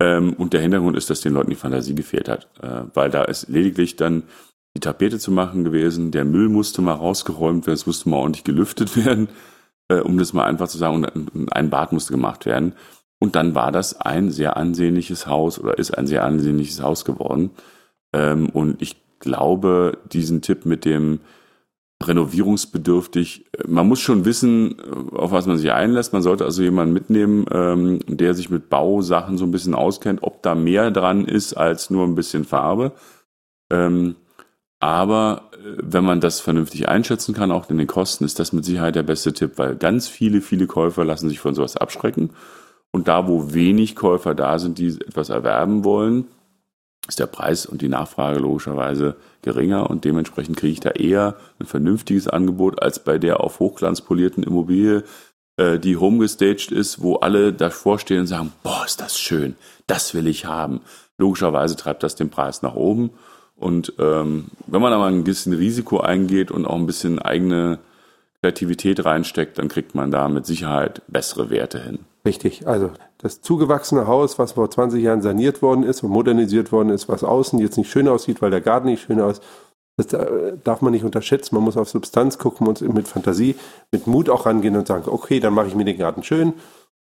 Ähm, 0.00 0.34
und 0.34 0.52
der 0.52 0.60
Hintergrund 0.60 0.96
ist, 0.96 1.10
dass 1.10 1.20
den 1.20 1.32
Leuten 1.32 1.50
die 1.50 1.56
Fantasie 1.56 1.94
gefehlt 1.94 2.28
hat. 2.28 2.48
Äh, 2.62 2.84
weil 2.94 3.10
da 3.10 3.24
ist 3.24 3.48
lediglich 3.48 3.96
dann 3.96 4.24
die 4.76 4.80
Tapete 4.80 5.18
zu 5.18 5.30
machen 5.32 5.64
gewesen, 5.64 6.10
der 6.10 6.24
Müll 6.24 6.48
musste 6.48 6.82
mal 6.82 6.92
rausgeräumt 6.92 7.66
werden, 7.66 7.74
es 7.74 7.86
musste 7.86 8.08
mal 8.08 8.18
ordentlich 8.18 8.44
gelüftet 8.44 8.96
werden, 9.04 9.28
äh, 9.88 10.00
um 10.00 10.18
das 10.18 10.32
mal 10.32 10.44
einfach 10.44 10.68
zu 10.68 10.78
sagen, 10.78 11.04
und 11.04 11.52
ein 11.52 11.70
Bad 11.70 11.92
musste 11.92 12.12
gemacht 12.12 12.46
werden. 12.46 12.74
Und 13.20 13.34
dann 13.34 13.54
war 13.54 13.72
das 13.72 14.00
ein 14.00 14.30
sehr 14.30 14.56
ansehnliches 14.56 15.26
Haus 15.26 15.58
oder 15.58 15.78
ist 15.78 15.96
ein 15.96 16.06
sehr 16.06 16.24
ansehnliches 16.24 16.82
Haus 16.82 17.04
geworden. 17.04 17.50
Ähm, 18.12 18.48
und 18.50 18.80
ich 18.80 18.96
glaube, 19.18 19.98
diesen 20.12 20.42
Tipp 20.42 20.66
mit 20.66 20.84
dem 20.84 21.20
renovierungsbedürftig, 22.04 23.46
äh, 23.52 23.66
man 23.66 23.88
muss 23.88 24.00
schon 24.00 24.24
wissen, 24.24 24.78
äh, 24.78 25.16
auf 25.16 25.32
was 25.32 25.46
man 25.46 25.58
sich 25.58 25.72
einlässt. 25.72 26.12
Man 26.12 26.22
sollte 26.22 26.44
also 26.44 26.62
jemanden 26.62 26.94
mitnehmen, 26.94 27.46
ähm, 27.52 28.00
der 28.06 28.34
sich 28.34 28.50
mit 28.50 28.68
Bausachen 28.70 29.38
so 29.38 29.44
ein 29.44 29.50
bisschen 29.50 29.74
auskennt, 29.74 30.22
ob 30.22 30.42
da 30.42 30.54
mehr 30.54 30.90
dran 30.90 31.24
ist 31.24 31.54
als 31.54 31.90
nur 31.90 32.04
ein 32.04 32.14
bisschen 32.14 32.44
Farbe. 32.44 32.92
Ähm, 33.70 34.16
aber 34.80 35.50
äh, 35.52 35.76
wenn 35.82 36.04
man 36.04 36.20
das 36.20 36.40
vernünftig 36.40 36.88
einschätzen 36.88 37.34
kann, 37.34 37.50
auch 37.50 37.68
in 37.68 37.78
den 37.78 37.86
Kosten, 37.86 38.24
ist 38.24 38.38
das 38.38 38.52
mit 38.52 38.64
Sicherheit 38.64 38.94
der 38.94 39.02
beste 39.02 39.32
Tipp, 39.32 39.52
weil 39.56 39.76
ganz 39.76 40.08
viele, 40.08 40.40
viele 40.40 40.66
Käufer 40.66 41.04
lassen 41.04 41.28
sich 41.28 41.40
von 41.40 41.54
sowas 41.54 41.76
abschrecken. 41.76 42.30
Und 42.90 43.08
da, 43.08 43.28
wo 43.28 43.52
wenig 43.52 43.96
Käufer 43.96 44.34
da 44.34 44.58
sind, 44.58 44.78
die 44.78 44.88
etwas 44.88 45.28
erwerben 45.28 45.84
wollen, 45.84 46.26
ist 47.08 47.18
der 47.18 47.26
Preis 47.26 47.66
und 47.66 47.82
die 47.82 47.88
Nachfrage 47.88 48.38
logischerweise 48.38 49.16
geringer 49.42 49.88
und 49.88 50.04
dementsprechend 50.04 50.56
kriege 50.56 50.72
ich 50.72 50.80
da 50.80 50.90
eher 50.90 51.36
ein 51.58 51.66
vernünftiges 51.66 52.28
Angebot 52.28 52.82
als 52.82 52.98
bei 52.98 53.18
der 53.18 53.40
auf 53.40 53.60
Hochglanz 53.60 54.02
polierten 54.02 54.42
Immobilie, 54.42 55.04
äh, 55.56 55.78
die 55.78 55.96
homegestaged 55.96 56.70
ist, 56.70 57.02
wo 57.02 57.16
alle 57.16 57.52
davor 57.52 57.98
stehen 57.98 58.20
und 58.20 58.26
sagen, 58.26 58.52
boah, 58.62 58.84
ist 58.84 59.00
das 59.00 59.18
schön, 59.18 59.56
das 59.86 60.14
will 60.14 60.26
ich 60.26 60.44
haben. 60.44 60.80
Logischerweise 61.16 61.76
treibt 61.76 62.02
das 62.02 62.14
den 62.14 62.30
Preis 62.30 62.62
nach 62.62 62.74
oben 62.74 63.10
und 63.56 63.94
ähm, 63.98 64.46
wenn 64.66 64.82
man 64.82 64.92
aber 64.92 65.06
ein 65.06 65.24
bisschen 65.24 65.52
Risiko 65.52 66.00
eingeht 66.00 66.50
und 66.50 66.66
auch 66.66 66.76
ein 66.76 66.86
bisschen 66.86 67.18
eigene 67.18 67.78
Kreativität 68.40 69.04
reinsteckt, 69.04 69.58
dann 69.58 69.68
kriegt 69.68 69.94
man 69.94 70.12
da 70.12 70.28
mit 70.28 70.46
Sicherheit 70.46 71.02
bessere 71.08 71.50
Werte 71.50 71.82
hin. 71.82 72.00
Richtig, 72.24 72.68
also 72.68 72.92
das 73.18 73.40
zugewachsene 73.40 74.06
Haus, 74.06 74.38
was 74.38 74.52
vor 74.52 74.70
20 74.70 75.02
Jahren 75.02 75.22
saniert 75.22 75.60
worden 75.60 75.82
ist 75.82 76.02
und 76.02 76.10
modernisiert 76.10 76.72
worden 76.72 76.90
ist, 76.90 77.08
was 77.08 77.24
außen 77.24 77.58
jetzt 77.58 77.76
nicht 77.76 77.90
schön 77.90 78.08
aussieht, 78.08 78.40
weil 78.40 78.50
der 78.50 78.60
Garten 78.60 78.86
nicht 78.86 79.02
schön 79.02 79.20
aussieht, 79.20 79.44
das 79.96 80.06
darf 80.62 80.80
man 80.80 80.92
nicht 80.92 81.04
unterschätzen. 81.04 81.56
Man 81.56 81.64
muss 81.64 81.76
auf 81.76 81.88
Substanz 81.88 82.38
gucken 82.38 82.68
und 82.68 82.80
mit 82.80 83.08
Fantasie, 83.08 83.56
mit 83.90 84.06
Mut 84.06 84.30
auch 84.30 84.46
rangehen 84.46 84.76
und 84.76 84.86
sagen, 84.86 85.04
okay, 85.06 85.40
dann 85.40 85.52
mache 85.52 85.66
ich 85.66 85.74
mir 85.74 85.84
den 85.84 85.98
Garten 85.98 86.22
schön. 86.22 86.52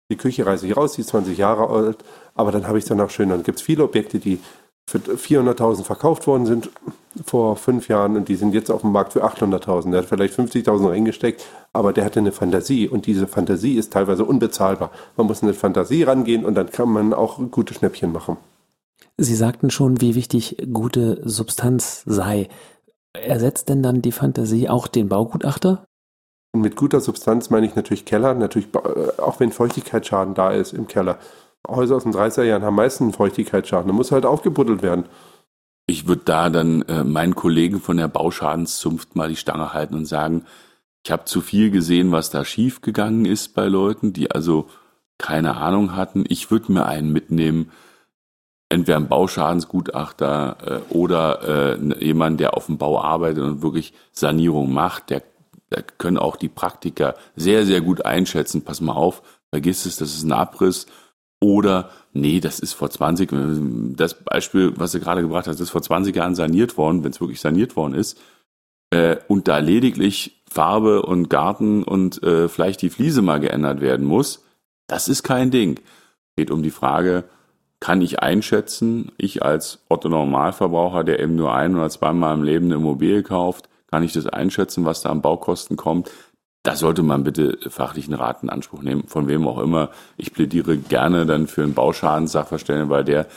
Die 0.09 0.17
Küche 0.17 0.45
reiße 0.45 0.65
ich 0.65 0.75
raus, 0.75 0.93
die 0.93 1.01
ist 1.01 1.09
20 1.09 1.37
Jahre 1.37 1.69
alt, 1.69 1.97
aber 2.33 2.51
dann 2.51 2.67
habe 2.67 2.79
ich 2.79 2.85
es 2.85 2.89
danach 2.89 3.11
schön. 3.11 3.29
Dann 3.29 3.43
gibt 3.43 3.59
es 3.59 3.63
viele 3.63 3.83
Objekte, 3.83 4.17
die 4.17 4.39
für 4.87 4.99
400.000 4.99 5.83
verkauft 5.83 6.27
worden 6.27 6.45
sind 6.45 6.69
vor 7.25 7.57
fünf 7.57 7.89
Jahren 7.89 8.15
und 8.15 8.29
die 8.29 8.35
sind 8.35 8.53
jetzt 8.53 8.71
auf 8.71 8.81
dem 8.81 8.93
Markt 8.93 9.13
für 9.13 9.25
800.000. 9.25 9.91
Der 9.91 9.99
hat 9.99 10.07
vielleicht 10.07 10.33
50.000 10.33 10.89
reingesteckt, 10.89 11.45
aber 11.73 11.91
der 11.91 12.05
hatte 12.05 12.19
eine 12.19 12.31
Fantasie 12.31 12.87
und 12.87 13.05
diese 13.05 13.27
Fantasie 13.27 13.75
ist 13.75 13.91
teilweise 13.91 14.23
unbezahlbar. 14.23 14.91
Man 15.17 15.27
muss 15.27 15.41
in 15.41 15.49
eine 15.49 15.55
Fantasie 15.55 16.03
rangehen 16.03 16.45
und 16.45 16.55
dann 16.55 16.69
kann 16.69 16.89
man 16.89 17.13
auch 17.13 17.39
gute 17.51 17.73
Schnäppchen 17.73 18.13
machen. 18.13 18.37
Sie 19.17 19.35
sagten 19.35 19.71
schon, 19.71 19.99
wie 19.99 20.15
wichtig 20.15 20.57
gute 20.71 21.21
Substanz 21.27 22.03
sei. 22.05 22.47
Ersetzt 23.13 23.67
denn 23.67 23.83
dann 23.83 24.01
die 24.01 24.11
Fantasie 24.11 24.69
auch 24.69 24.87
den 24.87 25.09
Baugutachter? 25.09 25.85
Und 26.53 26.61
mit 26.61 26.75
guter 26.75 27.01
Substanz 27.01 27.49
meine 27.49 27.65
ich 27.65 27.75
natürlich 27.75 28.05
Keller, 28.05 28.33
natürlich 28.35 28.69
äh, 28.73 29.21
auch 29.21 29.39
wenn 29.39 29.51
Feuchtigkeitsschaden 29.51 30.33
da 30.33 30.51
ist 30.51 30.73
im 30.73 30.87
Keller. 30.87 31.17
Häuser 31.67 31.95
aus 31.95 32.03
den 32.03 32.13
30er 32.13 32.43
Jahren 32.43 32.63
haben 32.63 32.75
meistens 32.75 33.01
einen 33.05 33.13
Feuchtigkeitsschaden. 33.13 33.87
Da 33.87 33.93
muss 33.93 34.11
halt 34.11 34.25
aufgebuddelt 34.25 34.81
werden. 34.81 35.05
Ich 35.85 36.07
würde 36.07 36.23
da 36.25 36.49
dann 36.49 36.81
äh, 36.83 37.03
meinen 37.03 37.35
Kollegen 37.35 37.79
von 37.79 37.97
der 37.97 38.07
Bauschadenszunft 38.07 39.15
mal 39.15 39.29
die 39.29 39.35
Stange 39.35 39.73
halten 39.73 39.95
und 39.95 40.05
sagen, 40.05 40.45
ich 41.05 41.11
habe 41.11 41.25
zu 41.25 41.39
viel 41.39 41.71
gesehen, 41.71 42.11
was 42.11 42.29
da 42.29 42.43
schiefgegangen 42.43 43.25
ist 43.25 43.53
bei 43.53 43.67
Leuten, 43.67 44.11
die 44.11 44.29
also 44.29 44.67
keine 45.17 45.55
Ahnung 45.55 45.95
hatten. 45.95 46.25
Ich 46.27 46.51
würde 46.51 46.71
mir 46.71 46.85
einen 46.85 47.13
mitnehmen, 47.13 47.71
entweder 48.69 48.97
ein 48.97 49.07
Bauschadensgutachter 49.07 50.57
äh, 50.89 50.93
oder 50.93 51.77
äh, 51.77 52.03
jemand, 52.03 52.39
der 52.39 52.57
auf 52.57 52.65
dem 52.65 52.77
Bau 52.77 53.01
arbeitet 53.01 53.43
und 53.43 53.61
wirklich 53.61 53.93
Sanierung 54.11 54.73
macht. 54.73 55.09
Der, 55.09 55.23
der 55.71 55.83
können 55.83 56.17
auch 56.17 56.35
die 56.35 56.49
Praktiker 56.49 57.15
sehr, 57.35 57.65
sehr 57.65 57.79
gut 57.79 58.05
einschätzen. 58.05 58.63
Pass 58.63 58.81
mal 58.81 58.93
auf, 58.93 59.21
vergiss 59.49 59.85
es, 59.85 59.95
das 59.95 60.13
ist 60.13 60.23
ein 60.23 60.33
Abriss 60.33 60.87
oder, 61.39 61.91
nee, 62.13 62.39
das 62.39 62.59
ist 62.59 62.73
vor 62.73 62.89
20, 62.89 63.29
das 63.95 64.15
Beispiel, 64.15 64.73
was 64.75 64.93
du 64.93 64.99
gerade 64.99 65.21
gebracht 65.21 65.47
hast, 65.47 65.59
ist 65.59 65.69
vor 65.69 65.81
20 65.81 66.15
Jahren 66.15 66.35
saniert 66.35 66.77
worden, 66.77 67.03
wenn 67.03 67.11
es 67.11 67.21
wirklich 67.21 67.41
saniert 67.41 67.75
worden 67.75 67.93
ist, 67.93 68.19
äh, 68.89 69.17
und 69.27 69.47
da 69.47 69.59
lediglich 69.59 70.41
Farbe 70.49 71.03
und 71.03 71.29
Garten 71.29 71.83
und 71.83 72.23
äh, 72.23 72.47
vielleicht 72.47 72.81
die 72.81 72.89
Fliese 72.89 73.21
mal 73.21 73.39
geändert 73.39 73.81
werden 73.81 74.05
muss, 74.05 74.43
das 74.87 75.07
ist 75.07 75.23
kein 75.23 75.51
Ding. 75.51 75.79
Geht 76.35 76.51
um 76.51 76.63
die 76.63 76.71
Frage, 76.71 77.25
kann 77.79 78.01
ich 78.01 78.19
einschätzen, 78.21 79.11
ich 79.17 79.43
als 79.43 79.85
Otto 79.89 80.09
Normalverbraucher, 80.09 81.03
der 81.03 81.19
eben 81.19 81.35
nur 81.35 81.53
ein 81.53 81.75
oder 81.75 81.89
zweimal 81.89 82.35
im 82.35 82.43
Leben 82.43 82.65
eine 82.65 82.75
Immobilie 82.75 83.21
kauft, 83.23 83.69
kann 83.91 84.03
ich 84.03 84.13
das 84.13 84.25
einschätzen, 84.25 84.85
was 84.85 85.01
da 85.01 85.09
an 85.09 85.21
Baukosten 85.21 85.77
kommt? 85.77 86.09
Da 86.67 86.75
sollte 86.75 87.01
man 87.01 87.23
bitte 87.23 87.57
fachlichen 87.69 88.13
Rat 88.13 88.43
in 88.43 88.49
Anspruch 88.49 88.81
nehmen, 88.81 89.05
von 89.07 89.29
wem 89.29 89.47
auch 89.47 89.59
immer. 89.59 89.89
Ich 90.17 90.33
plädiere 90.33 90.75
gerne 90.75 91.25
dann 91.25 91.47
für 91.47 91.63
einen 91.63 91.73
Bauschadensachverständigen, 91.73 92.89
weil 92.89 93.05
der 93.05 93.27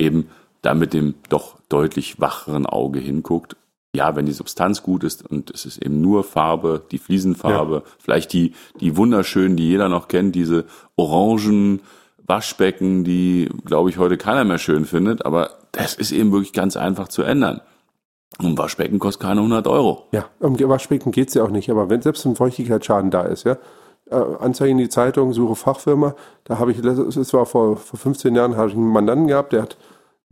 eben 0.00 0.28
da 0.62 0.74
mit 0.74 0.92
dem 0.92 1.14
doch 1.28 1.58
deutlich 1.68 2.20
wacheren 2.20 2.66
Auge 2.66 2.98
hinguckt. 2.98 3.54
Ja, 3.94 4.16
wenn 4.16 4.26
die 4.26 4.32
Substanz 4.32 4.82
gut 4.82 5.04
ist 5.04 5.24
und 5.24 5.52
es 5.52 5.64
ist 5.64 5.80
eben 5.80 6.00
nur 6.00 6.24
Farbe, 6.24 6.82
die 6.90 6.98
Fliesenfarbe, 6.98 7.84
ja. 7.86 7.92
vielleicht 8.00 8.32
die, 8.32 8.52
die 8.80 8.96
wunderschönen, 8.96 9.56
die 9.56 9.68
jeder 9.68 9.88
noch 9.88 10.08
kennt, 10.08 10.34
diese 10.34 10.64
orangen 10.96 11.82
Waschbecken, 12.26 13.04
die, 13.04 13.48
glaube 13.64 13.90
ich, 13.90 13.98
heute 13.98 14.16
keiner 14.16 14.42
mehr 14.42 14.58
schön 14.58 14.86
findet, 14.86 15.24
aber 15.24 15.50
das 15.70 15.94
ist 15.94 16.10
eben 16.10 16.32
wirklich 16.32 16.52
ganz 16.52 16.76
einfach 16.76 17.06
zu 17.06 17.22
ändern. 17.22 17.60
Ein 18.38 18.56
Waschbecken 18.56 18.98
kostet 18.98 19.22
keine 19.22 19.40
100 19.40 19.66
Euro. 19.66 20.04
Ja, 20.12 20.26
um 20.40 20.58
Waschbecken 20.58 21.12
geht 21.12 21.28
es 21.28 21.34
ja 21.34 21.44
auch 21.44 21.50
nicht. 21.50 21.70
Aber 21.70 21.90
wenn 21.90 22.02
selbst 22.02 22.24
ein 22.24 22.36
Feuchtigkeitsschaden 22.36 23.10
da 23.10 23.22
ist, 23.22 23.44
ja, 23.44 23.56
äh, 24.10 24.16
Anzeige 24.40 24.70
in 24.70 24.78
die 24.78 24.88
Zeitung, 24.88 25.32
suche 25.32 25.54
Fachfirma, 25.54 26.14
da 26.44 26.58
habe 26.58 26.72
ich, 26.72 26.78
es 26.78 27.34
war 27.34 27.46
vor, 27.46 27.76
vor 27.76 27.98
15 27.98 28.34
Jahren, 28.34 28.56
habe 28.56 28.68
ich 28.68 28.74
einen 28.74 28.88
Mandanten 28.88 29.26
gehabt, 29.26 29.52
der 29.52 29.62
hat, 29.62 29.76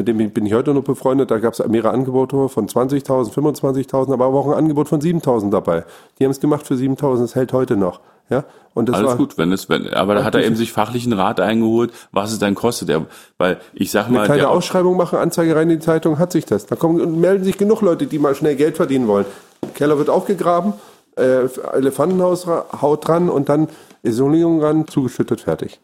mit 0.01 0.09
dem 0.09 0.31
bin 0.31 0.47
ich 0.47 0.55
heute 0.55 0.73
noch 0.73 0.83
befreundet, 0.83 1.31
da 1.31 1.39
gab 1.39 1.53
es 1.53 1.67
mehrere 1.69 1.91
Angebote 1.91 2.49
von 2.49 2.67
20.000, 2.67 3.33
25.000, 3.33 4.13
aber 4.13 4.27
auch 4.27 4.49
ein 4.49 4.55
Angebot 4.55 4.89
von 4.89 5.01
7.000 5.01 5.51
dabei. 5.51 5.85
Die 6.19 6.25
haben 6.25 6.31
es 6.31 6.41
gemacht 6.41 6.67
für 6.67 6.75
7.000, 6.75 7.21
das 7.21 7.35
hält 7.35 7.53
heute 7.53 7.77
noch. 7.77 8.01
Ja, 8.31 8.45
und 8.75 8.89
das 8.89 8.97
Alles 8.97 9.09
war, 9.09 9.17
gut, 9.17 9.37
wenn 9.39 9.51
es, 9.51 9.69
wenn, 9.69 9.93
aber 9.93 10.15
da 10.15 10.23
hat 10.23 10.37
er 10.37 10.45
eben 10.45 10.55
sich 10.55 10.73
fachlichen 10.73 11.13
Rat 11.13 11.41
eingeholt, 11.41 11.93
was 12.13 12.31
es 12.31 12.39
dann 12.39 12.55
kostet. 12.55 12.89
Er, 12.89 13.07
weil 13.39 13.59
ich 13.75 13.91
sag 13.91 14.09
mal. 14.09 14.21
Eine 14.21 14.27
kleine 14.27 14.49
Ausschreibung 14.49 14.97
machen, 14.97 15.19
Anzeige 15.19 15.57
rein 15.57 15.69
in 15.69 15.81
die 15.81 15.85
Zeitung, 15.85 16.21
hat 16.21 16.31
sich 16.31 16.47
das. 16.47 16.67
Da 16.67 16.77
kommen 16.77 17.01
und 17.01 17.21
melden 17.21 17.43
sich 17.43 17.59
genug 17.59 17.81
Leute, 17.81 18.07
die 18.07 18.21
mal 18.21 18.37
schnell 18.37 18.55
Geld 18.55 18.77
verdienen 18.77 19.09
wollen. 19.09 19.27
Keller 19.75 19.99
wird 19.99 20.09
aufgegraben, 20.09 20.75
äh, 21.17 21.49
Elefantenhaus 21.73 22.47
haut 22.47 23.09
dran 23.09 23.29
und 23.29 23.49
dann 23.49 23.69
Isolierung 24.05 24.63
ran, 24.63 24.87
zugeschüttet, 24.87 25.41
fertig. 25.41 25.81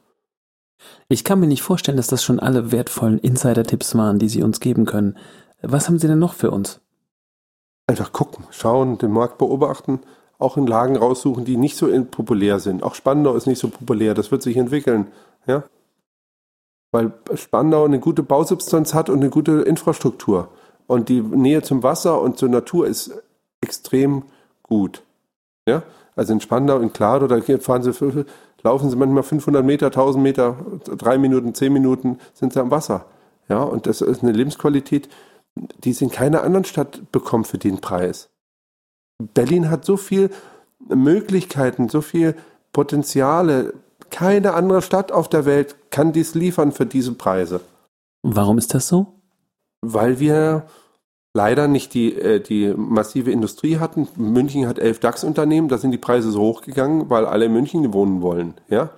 Ich 1.08 1.24
kann 1.24 1.40
mir 1.40 1.46
nicht 1.46 1.62
vorstellen, 1.62 1.96
dass 1.96 2.06
das 2.06 2.22
schon 2.22 2.40
alle 2.40 2.72
wertvollen 2.72 3.18
Insider-Tipps 3.18 3.94
waren, 3.94 4.18
die 4.18 4.28
Sie 4.28 4.42
uns 4.42 4.60
geben 4.60 4.84
können. 4.84 5.16
Was 5.62 5.88
haben 5.88 5.98
Sie 5.98 6.08
denn 6.08 6.18
noch 6.18 6.34
für 6.34 6.50
uns? 6.50 6.80
Einfach 7.86 8.12
gucken, 8.12 8.44
schauen, 8.50 8.98
den 8.98 9.12
Markt 9.12 9.38
beobachten 9.38 10.00
auch 10.38 10.56
in 10.56 10.66
Lagen 10.66 10.96
raussuchen, 10.96 11.44
die 11.44 11.56
nicht 11.56 11.76
so 11.76 11.88
populär 12.04 12.60
sind. 12.60 12.82
Auch 12.82 12.94
Spandau 12.94 13.34
ist 13.34 13.46
nicht 13.46 13.58
so 13.58 13.68
populär, 13.68 14.14
das 14.14 14.30
wird 14.30 14.42
sich 14.42 14.56
entwickeln. 14.56 15.08
Ja? 15.46 15.64
Weil 16.92 17.12
Spandau 17.34 17.84
eine 17.84 18.00
gute 18.00 18.22
Bausubstanz 18.22 18.94
hat 18.94 19.08
und 19.08 19.20
eine 19.20 19.30
gute 19.30 19.62
Infrastruktur. 19.62 20.48
Und 20.86 21.08
die 21.08 21.20
Nähe 21.20 21.62
zum 21.62 21.82
Wasser 21.82 22.20
und 22.20 22.38
zur 22.38 22.48
Natur 22.48 22.86
ist 22.86 23.12
extrem 23.60 24.24
gut. 24.62 25.02
Ja? 25.66 25.82
Also 26.16 26.32
in 26.32 26.40
Spandau, 26.40 26.78
in 26.80 26.92
Klado, 26.92 27.26
da 27.26 27.40
fahren 27.58 27.82
sie, 27.82 28.24
laufen 28.62 28.90
sie 28.90 28.96
manchmal 28.96 29.22
500 29.22 29.64
Meter, 29.64 29.86
1000 29.86 30.22
Meter, 30.22 30.56
drei 30.96 31.18
Minuten, 31.18 31.54
zehn 31.54 31.72
Minuten 31.72 32.18
sind 32.32 32.54
sie 32.54 32.60
am 32.60 32.70
Wasser. 32.70 33.04
Ja, 33.48 33.62
und 33.62 33.86
das 33.86 34.00
ist 34.00 34.22
eine 34.22 34.32
Lebensqualität, 34.32 35.08
die 35.84 35.92
sie 35.92 36.06
in 36.06 36.10
keiner 36.10 36.42
anderen 36.42 36.64
Stadt 36.64 37.12
bekommen 37.12 37.44
für 37.44 37.58
den 37.58 37.80
Preis. 37.80 38.30
Berlin 39.34 39.70
hat 39.70 39.84
so 39.84 39.96
viel 39.96 40.30
Möglichkeiten, 40.88 41.88
so 41.88 42.00
viel 42.00 42.34
Potenziale. 42.72 43.74
Keine 44.10 44.54
andere 44.54 44.82
Stadt 44.82 45.12
auf 45.12 45.28
der 45.28 45.44
Welt 45.44 45.76
kann 45.90 46.12
dies 46.12 46.34
liefern 46.34 46.72
für 46.72 46.86
diese 46.86 47.12
Preise. 47.12 47.60
Warum 48.22 48.58
ist 48.58 48.74
das 48.74 48.88
so? 48.88 49.20
Weil 49.82 50.18
wir 50.18 50.66
leider 51.36 51.68
nicht 51.68 51.92
die, 51.92 52.14
äh, 52.14 52.40
die 52.40 52.72
massive 52.74 53.30
Industrie 53.30 53.78
hatten. 53.78 54.08
München 54.16 54.66
hat 54.66 54.78
elf 54.78 54.98
DAX-Unternehmen, 55.00 55.68
da 55.68 55.78
sind 55.78 55.90
die 55.90 55.98
Preise 55.98 56.30
so 56.30 56.40
hochgegangen, 56.40 57.10
weil 57.10 57.26
alle 57.26 57.44
in 57.44 57.52
München 57.52 57.92
wohnen 57.92 58.22
wollen. 58.22 58.54
Ja? 58.68 58.90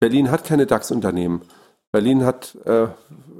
Berlin 0.00 0.30
hat 0.30 0.44
keine 0.44 0.66
DAX-Unternehmen. 0.66 1.42
Berlin 1.92 2.24
hat 2.24 2.56
äh, 2.66 2.88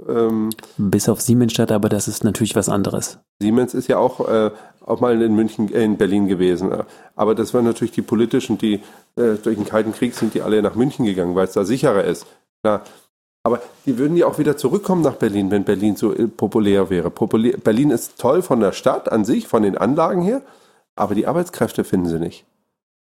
ähm, 0.08 0.50
bis 0.76 1.08
auf 1.08 1.20
Siemensstadt, 1.20 1.72
aber 1.72 1.88
das 1.88 2.08
ist 2.08 2.24
natürlich 2.24 2.56
was 2.56 2.68
anderes. 2.68 3.18
Siemens 3.40 3.74
ist 3.74 3.88
ja 3.88 3.98
auch 3.98 4.28
äh, 4.28 4.50
auch 4.80 5.00
mal 5.00 5.20
in 5.20 5.34
München, 5.34 5.72
äh, 5.72 5.84
in 5.84 5.96
Berlin 5.96 6.26
gewesen. 6.26 6.72
Aber 7.14 7.34
das 7.34 7.54
waren 7.54 7.64
natürlich 7.64 7.92
die 7.92 8.02
politischen, 8.02 8.58
die 8.58 8.74
äh, 9.16 9.34
durch 9.42 9.56
den 9.56 9.66
Kalten 9.66 9.92
Krieg 9.92 10.14
sind 10.14 10.34
die 10.34 10.42
alle 10.42 10.62
nach 10.62 10.74
München 10.74 11.04
gegangen, 11.04 11.34
weil 11.34 11.46
es 11.46 11.52
da 11.52 11.64
sicherer 11.64 12.04
ist. 12.04 12.26
Klar. 12.62 12.82
Aber 13.42 13.60
die 13.86 13.96
würden 13.98 14.16
ja 14.16 14.26
auch 14.26 14.38
wieder 14.38 14.56
zurückkommen 14.56 15.02
nach 15.02 15.16
Berlin, 15.16 15.50
wenn 15.50 15.64
Berlin 15.64 15.96
so 15.96 16.14
populär 16.36 16.90
wäre. 16.90 17.10
Populär, 17.10 17.56
Berlin 17.56 17.90
ist 17.90 18.18
toll 18.18 18.42
von 18.42 18.60
der 18.60 18.72
Stadt 18.72 19.10
an 19.10 19.24
sich, 19.24 19.48
von 19.48 19.62
den 19.62 19.78
Anlagen 19.78 20.22
her, 20.22 20.42
aber 20.94 21.14
die 21.14 21.26
Arbeitskräfte 21.26 21.84
finden 21.84 22.08
sie 22.08 22.18
nicht. 22.18 22.44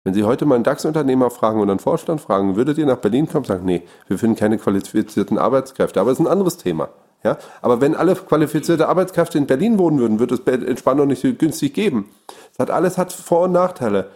Wenn 0.02 0.12
Sie 0.12 0.24
heute 0.24 0.44
mal 0.44 0.56
einen 0.56 0.64
DAX-Unternehmer 0.64 1.30
fragen 1.30 1.60
und 1.60 1.70
einen 1.70 1.78
Vorstand 1.78 2.20
fragen, 2.20 2.56
würdet 2.56 2.76
ihr 2.76 2.84
nach 2.84 2.98
Berlin 2.98 3.26
kommen 3.26 3.44
und 3.44 3.46
sagen, 3.46 3.64
nee, 3.64 3.82
wir 4.06 4.18
finden 4.18 4.36
keine 4.36 4.58
qualifizierten 4.58 5.38
Arbeitskräfte. 5.38 5.98
Aber 5.98 6.10
es 6.10 6.18
ist 6.20 6.26
ein 6.26 6.30
anderes 6.30 6.58
Thema. 6.58 6.90
Ja? 7.22 7.38
Aber 7.62 7.80
wenn 7.80 7.94
alle 7.94 8.14
qualifizierte 8.14 8.88
Arbeitskräfte 8.88 9.38
in 9.38 9.46
Berlin 9.46 9.78
wohnen 9.78 9.98
würden, 9.98 10.20
würde 10.20 10.34
es 10.34 10.40
Entspannung 10.46 11.06
nicht 11.06 11.22
so 11.22 11.32
günstig 11.32 11.72
geben. 11.72 12.10
Das 12.50 12.58
hat 12.58 12.70
alles 12.70 12.98
hat 12.98 13.14
Vor- 13.14 13.44
und 13.44 13.52
Nachteile. 13.52 14.10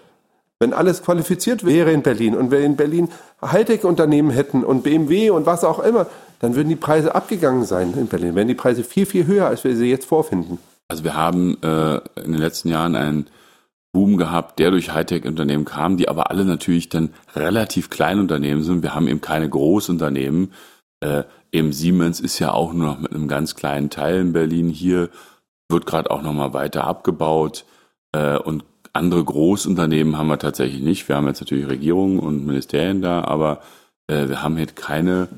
Wenn 0.61 0.73
alles 0.73 1.03
qualifiziert 1.03 1.65
wäre 1.65 1.93
in 1.93 2.03
Berlin 2.03 2.35
und 2.35 2.51
wir 2.51 2.61
in 2.61 2.77
Berlin 2.77 3.09
Hightech-Unternehmen 3.41 4.31
hätten 4.31 4.65
und 4.65 4.83
BMW 4.83 5.31
und 5.31 5.47
was 5.47 5.63
auch 5.63 5.79
immer, 5.79 6.07
dann 6.41 6.57
würden 6.57 6.69
die 6.69 6.77
Preise 6.77 7.15
abgegangen 7.15 7.65
sein 7.65 7.95
in 7.95 8.07
Berlin. 8.07 8.35
Wären 8.35 8.49
die 8.49 8.55
Preise 8.55 8.83
viel, 8.83 9.07
viel 9.07 9.27
höher, 9.27 9.47
als 9.47 9.63
wir 9.65 9.77
sie 9.77 9.89
jetzt 9.89 10.07
vorfinden. 10.07 10.59
Also 10.89 11.05
wir 11.05 11.15
haben 11.15 11.59
äh, 11.63 11.97
in 12.17 12.33
den 12.33 12.41
letzten 12.41 12.71
Jahren 12.71 12.97
einen 12.97 13.27
Boom 13.93 14.17
gehabt, 14.17 14.59
der 14.59 14.71
durch 14.71 14.93
Hightech-Unternehmen 14.93 15.65
kam, 15.65 15.97
die 15.97 16.09
aber 16.09 16.31
alle 16.31 16.45
natürlich 16.45 16.89
dann 16.89 17.11
relativ 17.35 17.89
kleine 17.89 18.21
Unternehmen 18.21 18.63
sind. 18.63 18.83
Wir 18.83 18.95
haben 18.95 19.09
eben 19.09 19.21
keine 19.21 19.49
Großunternehmen. 19.49 20.53
Äh, 21.01 21.25
eben 21.53 21.73
Siemens 21.73 22.21
ist 22.21 22.39
ja 22.39 22.53
auch 22.53 22.73
nur 22.73 22.87
noch 22.87 22.99
mit 22.99 23.13
einem 23.13 23.29
ganz 23.29 23.55
kleinen 23.55 23.91
Teil 23.91 24.21
in 24.21 24.33
Berlin 24.33 24.69
hier, 24.69 25.09
wird 25.69 25.87
gerade 25.87 26.11
auch 26.11 26.23
nochmal 26.23 26.53
weiter 26.53 26.85
abgebaut. 26.85 27.65
Äh, 28.13 28.39
und 28.39 28.65
andere 28.93 29.25
Großunternehmen 29.25 30.17
haben 30.19 30.29
wir 30.29 30.39
tatsächlich 30.39 30.83
nicht. 30.83 31.09
Wir 31.09 31.17
haben 31.17 31.27
jetzt 31.27 31.41
natürlich 31.41 31.69
Regierungen 31.69 32.19
und 32.19 32.47
Ministerien 32.47 33.03
da, 33.03 33.23
aber 33.25 33.61
äh, 34.07 34.29
wir 34.29 34.43
haben 34.43 34.59
jetzt 34.59 34.77
keine 34.77 35.29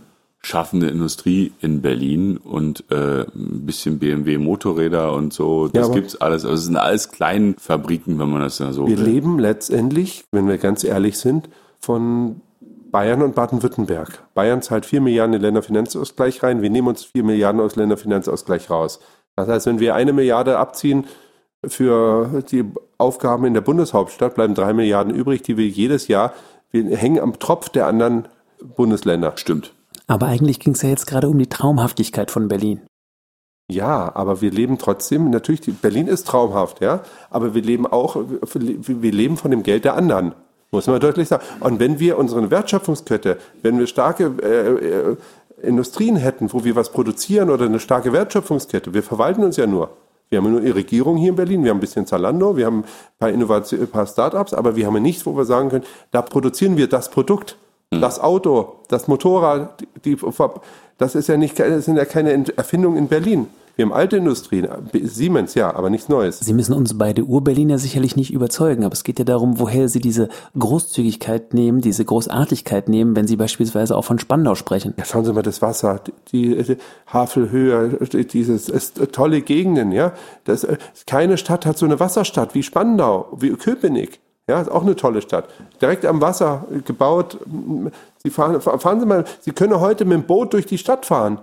schaffende 0.42 0.88
Industrie 0.88 1.52
in 1.60 1.82
Berlin 1.82 2.38
und 2.38 2.84
äh, 2.90 3.22
ein 3.22 3.66
bisschen 3.66 3.98
BMW 3.98 4.38
Motorräder 4.38 5.12
und 5.12 5.32
so. 5.32 5.68
Das 5.68 5.88
ja, 5.88 5.94
gibt's 5.94 6.16
alles. 6.16 6.44
Also 6.44 6.54
es 6.54 6.64
sind 6.64 6.76
alles 6.76 7.10
kleine 7.10 7.54
Fabriken, 7.58 8.18
wenn 8.18 8.30
man 8.30 8.40
das 8.40 8.58
ja 8.58 8.72
so 8.72 8.86
Wir 8.86 8.98
will. 8.98 9.04
leben 9.04 9.38
letztendlich, 9.38 10.24
wenn 10.32 10.48
wir 10.48 10.56
ganz 10.56 10.82
ehrlich 10.82 11.18
sind, 11.18 11.50
von 11.78 12.40
Bayern 12.90 13.22
und 13.22 13.34
Baden-Württemberg. 13.34 14.24
Bayern 14.34 14.62
zahlt 14.62 14.86
4 14.86 15.00
Milliarden 15.00 15.34
in 15.34 15.42
Länderfinanzausgleich 15.42 16.42
rein. 16.42 16.62
Wir 16.62 16.70
nehmen 16.70 16.88
uns 16.88 17.04
4 17.04 17.22
Milliarden 17.22 17.60
aus 17.60 17.76
Länderfinanzausgleich 17.76 18.70
raus. 18.70 19.00
Das 19.36 19.48
heißt, 19.48 19.66
wenn 19.66 19.78
wir 19.78 19.94
eine 19.94 20.12
Milliarde 20.12 20.58
abziehen 20.58 21.04
für 21.66 22.42
die 22.50 22.64
Aufgaben 22.98 23.44
in 23.44 23.54
der 23.54 23.60
Bundeshauptstadt, 23.60 24.34
bleiben 24.34 24.54
3 24.54 24.72
Milliarden 24.72 25.14
übrig, 25.14 25.42
die 25.42 25.56
wir 25.56 25.68
jedes 25.68 26.08
Jahr, 26.08 26.32
wir 26.70 26.96
hängen 26.96 27.20
am 27.20 27.38
Tropf 27.38 27.68
der 27.68 27.86
anderen 27.86 28.28
Bundesländer. 28.76 29.32
Stimmt. 29.36 29.74
Aber 30.06 30.26
eigentlich 30.26 30.60
ging 30.60 30.74
es 30.74 30.82
ja 30.82 30.88
jetzt 30.88 31.06
gerade 31.06 31.28
um 31.28 31.38
die 31.38 31.48
Traumhaftigkeit 31.48 32.30
von 32.30 32.48
Berlin. 32.48 32.80
Ja, 33.70 34.14
aber 34.14 34.40
wir 34.40 34.50
leben 34.50 34.78
trotzdem, 34.78 35.30
natürlich, 35.30 35.60
Berlin 35.80 36.08
ist 36.08 36.26
traumhaft, 36.26 36.80
ja, 36.80 37.02
aber 37.30 37.54
wir 37.54 37.62
leben 37.62 37.86
auch, 37.86 38.16
wir 38.16 39.12
leben 39.12 39.36
von 39.36 39.52
dem 39.52 39.62
Geld 39.62 39.84
der 39.84 39.94
anderen, 39.94 40.34
muss 40.72 40.88
man 40.88 40.98
deutlich 40.98 41.28
sagen. 41.28 41.44
Und 41.60 41.78
wenn 41.78 42.00
wir 42.00 42.18
unsere 42.18 42.50
Wertschöpfungskette, 42.50 43.38
wenn 43.62 43.78
wir 43.78 43.86
starke 43.86 44.32
äh, 44.42 45.12
äh, 45.12 45.16
Industrien 45.62 46.16
hätten, 46.16 46.52
wo 46.52 46.64
wir 46.64 46.74
was 46.74 46.90
produzieren 46.90 47.50
oder 47.50 47.66
eine 47.66 47.78
starke 47.78 48.12
Wertschöpfungskette, 48.12 48.92
wir 48.92 49.04
verwalten 49.04 49.44
uns 49.44 49.56
ja 49.56 49.68
nur. 49.68 49.90
Wir 50.30 50.38
haben 50.38 50.52
nur 50.52 50.60
die 50.60 50.70
Regierung 50.70 51.16
hier 51.16 51.30
in 51.30 51.36
Berlin, 51.36 51.64
wir 51.64 51.70
haben 51.70 51.78
ein 51.78 51.80
bisschen 51.80 52.06
Zalando, 52.06 52.56
wir 52.56 52.66
haben 52.66 52.78
ein 52.80 52.84
paar 53.18 53.30
Innovationen, 53.30 53.86
ein 53.86 53.90
paar 53.90 54.06
Startups, 54.06 54.54
aber 54.54 54.76
wir 54.76 54.86
haben 54.86 55.02
nichts, 55.02 55.26
wo 55.26 55.36
wir 55.36 55.44
sagen 55.44 55.70
können, 55.70 55.84
da 56.12 56.22
produzieren 56.22 56.76
wir 56.76 56.88
das 56.88 57.10
Produkt. 57.10 57.56
Hm. 57.92 58.00
Das 58.00 58.20
Auto, 58.20 58.76
das 58.86 59.08
Motorrad, 59.08 59.84
die, 60.04 60.16
das 60.98 61.16
ist 61.16 61.26
ja 61.26 61.36
nicht, 61.36 61.58
das 61.58 61.84
sind 61.84 61.96
ja 61.96 62.04
keine 62.04 62.44
Erfindungen 62.56 62.96
in 62.96 63.08
Berlin. 63.08 63.48
Wir 63.80 63.86
haben 63.86 63.94
alte 63.94 64.18
Industrien, 64.18 64.68
Siemens, 64.92 65.54
ja, 65.54 65.74
aber 65.74 65.88
nichts 65.88 66.10
Neues. 66.10 66.38
Sie 66.38 66.52
müssen 66.52 66.74
uns 66.74 66.98
beide 66.98 67.24
Ur-Berliner 67.24 67.78
sicherlich 67.78 68.14
nicht 68.14 68.30
überzeugen, 68.30 68.84
aber 68.84 68.92
es 68.92 69.04
geht 69.04 69.18
ja 69.18 69.24
darum, 69.24 69.58
woher 69.58 69.88
Sie 69.88 70.00
diese 70.00 70.28
Großzügigkeit 70.58 71.54
nehmen, 71.54 71.80
diese 71.80 72.04
Großartigkeit 72.04 72.90
nehmen, 72.90 73.16
wenn 73.16 73.26
Sie 73.26 73.36
beispielsweise 73.36 73.96
auch 73.96 74.04
von 74.04 74.18
Spandau 74.18 74.54
sprechen. 74.54 74.92
Ja, 74.98 75.06
schauen 75.06 75.24
Sie 75.24 75.32
mal 75.32 75.40
das 75.40 75.62
Wasser, 75.62 75.98
die, 76.30 76.62
die 76.62 76.76
Havelhöhe, 77.06 77.96
dieses 78.30 78.68
ist, 78.68 79.00
tolle 79.12 79.40
Gegenden, 79.40 79.92
ja. 79.92 80.12
Das, 80.44 80.66
keine 81.06 81.38
Stadt 81.38 81.64
hat 81.64 81.78
so 81.78 81.86
eine 81.86 81.98
Wasserstadt 81.98 82.54
wie 82.54 82.62
Spandau, 82.62 83.28
wie 83.38 83.48
Köpenick. 83.48 84.20
Ja, 84.46 84.60
ist 84.60 84.70
auch 84.70 84.82
eine 84.82 84.94
tolle 84.94 85.22
Stadt. 85.22 85.48
Direkt 85.80 86.04
am 86.04 86.20
Wasser 86.20 86.66
gebaut. 86.84 87.38
Sie 88.22 88.28
fahren, 88.28 88.60
fahren 88.60 89.00
Sie 89.00 89.06
mal, 89.06 89.24
Sie 89.40 89.52
können 89.52 89.80
heute 89.80 90.04
mit 90.04 90.18
dem 90.18 90.24
Boot 90.24 90.52
durch 90.52 90.66
die 90.66 90.76
Stadt 90.76 91.06
fahren. 91.06 91.38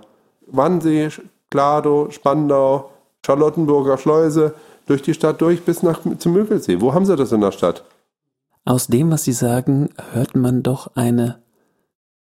Wannsee, 0.46 1.10
Glado, 1.50 2.10
Spandau, 2.10 2.90
Charlottenburger 3.24 3.98
Schleuse, 3.98 4.54
durch 4.86 5.02
die 5.02 5.14
Stadt 5.14 5.40
durch 5.40 5.64
bis 5.64 5.82
nach 5.82 6.00
zum 6.18 6.32
Mögelsee. 6.32 6.80
Wo 6.80 6.94
haben 6.94 7.04
Sie 7.04 7.16
das 7.16 7.32
in 7.32 7.40
der 7.40 7.52
Stadt? 7.52 7.84
Aus 8.64 8.86
dem, 8.86 9.10
was 9.10 9.24
Sie 9.24 9.32
sagen, 9.32 9.90
hört 10.12 10.34
man 10.34 10.62
doch 10.62 10.94
eine 10.94 11.42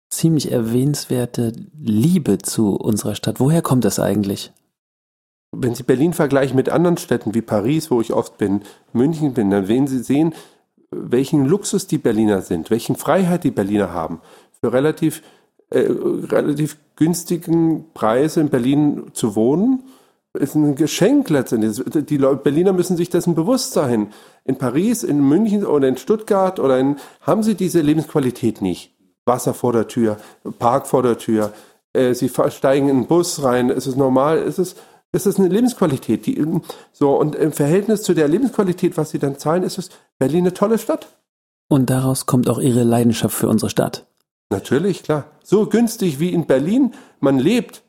ziemlich 0.10 0.52
erwähnenswerte 0.52 1.54
Liebe 1.80 2.38
zu 2.38 2.76
unserer 2.76 3.16
Stadt. 3.16 3.40
Woher 3.40 3.62
kommt 3.62 3.86
das 3.86 4.00
eigentlich? 4.00 4.52
Wenn 5.52 5.76
Sie 5.76 5.84
Berlin 5.84 6.14
vergleichen 6.14 6.56
mit 6.56 6.70
anderen 6.70 6.98
Städten 6.98 7.34
wie 7.34 7.42
Paris, 7.42 7.90
wo 7.90 8.02
ich 8.02 8.14
oft 8.14 8.38
bin, 8.38 8.62
München 8.94 9.34
bin, 9.34 9.50
dann 9.50 9.68
werden 9.68 9.88
Sie 9.88 10.00
sehen, 10.00 10.34
welchen 10.92 11.46
Luxus 11.46 11.88
die 11.88 11.98
Berliner 11.98 12.42
sind, 12.42 12.70
welchen 12.70 12.96
Freiheit 12.96 13.44
die 13.44 13.52
Berliner 13.52 13.92
haben. 13.92 14.22
Für 14.60 14.74
relativ, 14.74 15.22
äh, 15.70 15.88
relativ 15.90 16.78
günstigen 16.96 17.86
Preise 17.94 18.42
in 18.42 18.50
Berlin 18.50 19.12
zu 19.14 19.36
wohnen, 19.36 19.84
ist 20.34 20.56
ein 20.56 20.76
Geschenk 20.76 21.30
letztendlich. 21.30 21.82
Die 22.08 22.18
Berliner 22.18 22.74
müssen 22.74 22.98
sich 22.98 23.10
dessen 23.10 23.36
bewusst 23.36 23.72
sein. 23.72 24.12
In 24.44 24.58
Paris, 24.58 25.04
in 25.04 25.22
München 25.28 25.66
oder 25.66 25.88
in 25.88 25.98
Stuttgart 25.98 26.60
oder 26.60 26.78
in, 26.80 26.98
haben 27.22 27.44
sie 27.44 27.56
diese 27.56 27.82
Lebensqualität 27.82 28.62
nicht. 28.62 28.94
Wasser 29.26 29.54
vor 29.54 29.74
der 29.74 29.88
Tür, 29.88 30.18
Park 30.60 30.88
vor 30.88 31.04
der 31.04 31.18
Tür, 31.18 31.54
äh, 31.94 32.14
sie 32.14 32.30
steigen 32.50 32.90
in 32.90 33.02
den 33.02 33.08
Bus 33.08 33.44
rein, 33.44 33.70
es 33.70 33.88
ist 33.88 33.96
normal, 33.96 34.38
es 34.38 34.60
ist 34.60 34.78
ist 35.16 35.26
es 35.26 35.40
eine 35.40 35.48
Lebensqualität. 35.48 36.26
Die, 36.26 36.46
so, 36.92 37.18
und 37.18 37.36
im 37.36 37.54
Verhältnis 37.54 38.04
zu 38.04 38.14
der 38.14 38.28
Lebensqualität, 38.28 38.98
was 38.98 39.12
sie 39.12 39.20
dann 39.20 39.40
zahlen, 39.40 39.64
ist 39.64 39.78
es 39.78 39.90
Berlin 40.20 40.42
eine 40.42 40.54
tolle 40.54 40.78
Stadt. 40.78 41.08
Und 41.68 41.90
daraus 41.90 42.26
kommt 42.26 42.50
auch 42.50 42.60
ihre 42.60 42.84
Leidenschaft 42.84 43.36
für 43.36 43.48
unsere 43.48 43.70
Stadt. 43.70 44.06
Natürlich, 44.50 45.04
klar. 45.04 45.26
So 45.44 45.68
günstig 45.68 46.20
wie 46.20 46.32
in 46.32 46.46
Berlin 46.46 46.94
man 47.20 47.40
lebt, 47.40 47.84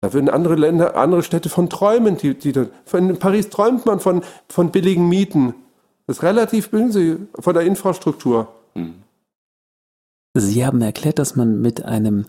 da 0.00 0.12
würden 0.12 0.28
andere 0.28 0.54
Länder, 0.54 0.96
andere 0.96 1.22
Städte 1.22 1.48
von 1.48 1.68
träumen. 1.68 2.16
Die, 2.16 2.34
die, 2.38 2.52
in 2.92 3.18
Paris 3.18 3.50
träumt 3.50 3.84
man 3.84 3.98
von, 4.00 4.22
von 4.48 4.70
billigen 4.70 5.08
Mieten. 5.08 5.54
Das 6.06 6.18
ist 6.18 6.22
relativ 6.22 6.70
günstig 6.70 7.18
von 7.38 7.54
der 7.54 7.64
Infrastruktur. 7.64 8.48
Sie 10.34 10.64
haben 10.64 10.80
erklärt, 10.80 11.18
dass 11.18 11.34
man 11.34 11.60
mit 11.60 11.84
einem 11.84 12.26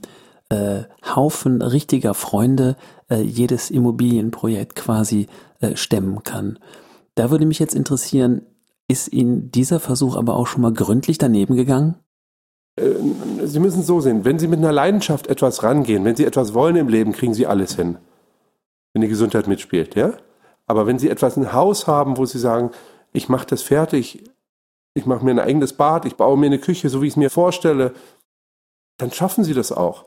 äh, 0.49 0.83
Haufen 1.15 1.61
richtiger 1.61 2.15
Freunde 2.15 2.75
äh, 3.09 3.21
jedes 3.21 3.69
Immobilienprojekt 3.69 4.75
quasi 4.75 5.27
äh, 5.59 5.75
stemmen 5.75 6.23
kann. 6.23 6.57
Da 7.13 7.29
würde 7.29 7.45
mich 7.45 7.59
jetzt 7.59 7.75
interessieren, 7.75 8.41
ist 8.87 9.13
Ihnen 9.13 9.51
dieser 9.51 9.79
Versuch 9.79 10.15
aber 10.15 10.35
auch 10.35 10.47
schon 10.47 10.63
mal 10.63 10.73
gründlich 10.73 11.19
daneben 11.19 11.55
gegangen? 11.55 11.95
Äh, 12.79 13.45
Sie 13.45 13.59
müssen 13.59 13.81
es 13.81 13.87
so 13.87 13.99
sehen, 14.01 14.25
wenn 14.25 14.39
Sie 14.39 14.47
mit 14.47 14.59
einer 14.59 14.71
Leidenschaft 14.71 15.27
etwas 15.27 15.63
rangehen, 15.63 16.05
wenn 16.05 16.15
Sie 16.15 16.25
etwas 16.25 16.53
wollen 16.53 16.75
im 16.75 16.87
Leben, 16.87 17.11
kriegen 17.11 17.33
Sie 17.33 17.47
alles 17.47 17.75
hin. 17.75 17.97
Wenn 18.93 19.01
die 19.01 19.07
Gesundheit 19.07 19.47
mitspielt, 19.47 19.95
ja? 19.95 20.13
Aber 20.65 20.87
wenn 20.87 20.99
Sie 20.99 21.09
etwas 21.09 21.37
ein 21.37 21.53
Haus 21.53 21.87
haben, 21.87 22.17
wo 22.17 22.25
Sie 22.25 22.39
sagen, 22.39 22.71
ich 23.11 23.29
mache 23.29 23.47
das 23.47 23.61
fertig, 23.61 24.23
ich 24.93 25.05
mache 25.05 25.25
mir 25.25 25.31
ein 25.31 25.39
eigenes 25.39 25.73
Bad, 25.73 26.05
ich 26.05 26.15
baue 26.15 26.37
mir 26.37 26.47
eine 26.47 26.59
Küche, 26.59 26.89
so 26.89 27.01
wie 27.01 27.07
ich 27.07 27.13
es 27.13 27.17
mir 27.17 27.29
vorstelle, 27.29 27.93
dann 28.97 29.11
schaffen 29.11 29.43
Sie 29.43 29.53
das 29.53 29.71
auch. 29.71 30.05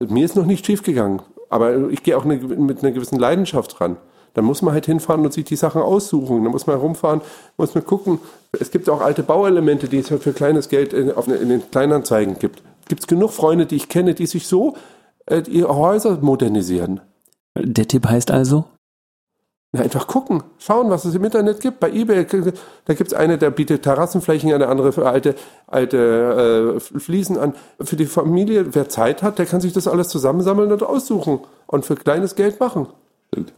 Mir 0.00 0.24
ist 0.24 0.36
noch 0.36 0.46
nicht 0.46 0.64
schief 0.64 0.82
gegangen, 0.82 1.22
aber 1.48 1.90
ich 1.90 2.02
gehe 2.02 2.16
auch 2.16 2.24
eine, 2.24 2.36
mit 2.36 2.82
einer 2.82 2.92
gewissen 2.92 3.18
Leidenschaft 3.18 3.78
dran. 3.78 3.96
Dann 4.34 4.44
muss 4.44 4.62
man 4.62 4.74
halt 4.74 4.86
hinfahren 4.86 5.24
und 5.24 5.32
sich 5.32 5.44
die 5.44 5.56
Sachen 5.56 5.82
aussuchen. 5.82 6.42
Dann 6.42 6.52
muss 6.52 6.66
man 6.66 6.76
herumfahren, 6.76 7.20
muss 7.56 7.74
man 7.74 7.84
gucken. 7.84 8.18
Es 8.58 8.70
gibt 8.70 8.88
auch 8.88 9.00
alte 9.00 9.22
Bauelemente, 9.22 9.88
die 9.88 9.98
es 9.98 10.08
für 10.08 10.32
kleines 10.32 10.68
Geld 10.68 10.92
in, 10.92 11.12
auf, 11.12 11.28
in 11.28 11.48
den 11.48 11.70
Kleinanzeigen 11.70 12.38
gibt. 12.38 12.62
Gibt 12.88 13.02
es 13.02 13.06
genug 13.06 13.32
Freunde, 13.32 13.66
die 13.66 13.76
ich 13.76 13.88
kenne, 13.88 14.14
die 14.14 14.26
sich 14.26 14.46
so 14.46 14.76
äh, 15.26 15.42
ihre 15.48 15.74
Häuser 15.74 16.18
modernisieren. 16.20 17.00
Der 17.56 17.86
Tipp 17.86 18.06
heißt 18.06 18.30
also? 18.30 18.64
Na, 19.72 19.82
einfach 19.82 20.08
gucken, 20.08 20.42
schauen, 20.58 20.90
was 20.90 21.04
es 21.04 21.14
im 21.14 21.22
Internet 21.22 21.60
gibt. 21.60 21.78
Bei 21.78 21.90
eBay, 21.90 22.26
da 22.84 22.94
gibt 22.94 23.12
es 23.12 23.14
eine, 23.14 23.38
der 23.38 23.50
bietet 23.50 23.84
Terrassenflächen, 23.84 24.52
eine 24.52 24.66
andere 24.66 24.92
für 24.92 25.08
alte, 25.08 25.36
alte 25.68 26.76
äh, 26.76 26.80
Fliesen 26.80 27.38
an. 27.38 27.54
Für 27.80 27.94
die 27.94 28.06
Familie, 28.06 28.74
wer 28.74 28.88
Zeit 28.88 29.22
hat, 29.22 29.38
der 29.38 29.46
kann 29.46 29.60
sich 29.60 29.72
das 29.72 29.86
alles 29.86 30.08
zusammensammeln 30.08 30.72
und 30.72 30.82
aussuchen 30.82 31.38
und 31.68 31.84
für 31.84 31.94
kleines 31.94 32.34
Geld 32.34 32.58
machen. 32.58 32.88
Stimmt. 33.28 33.52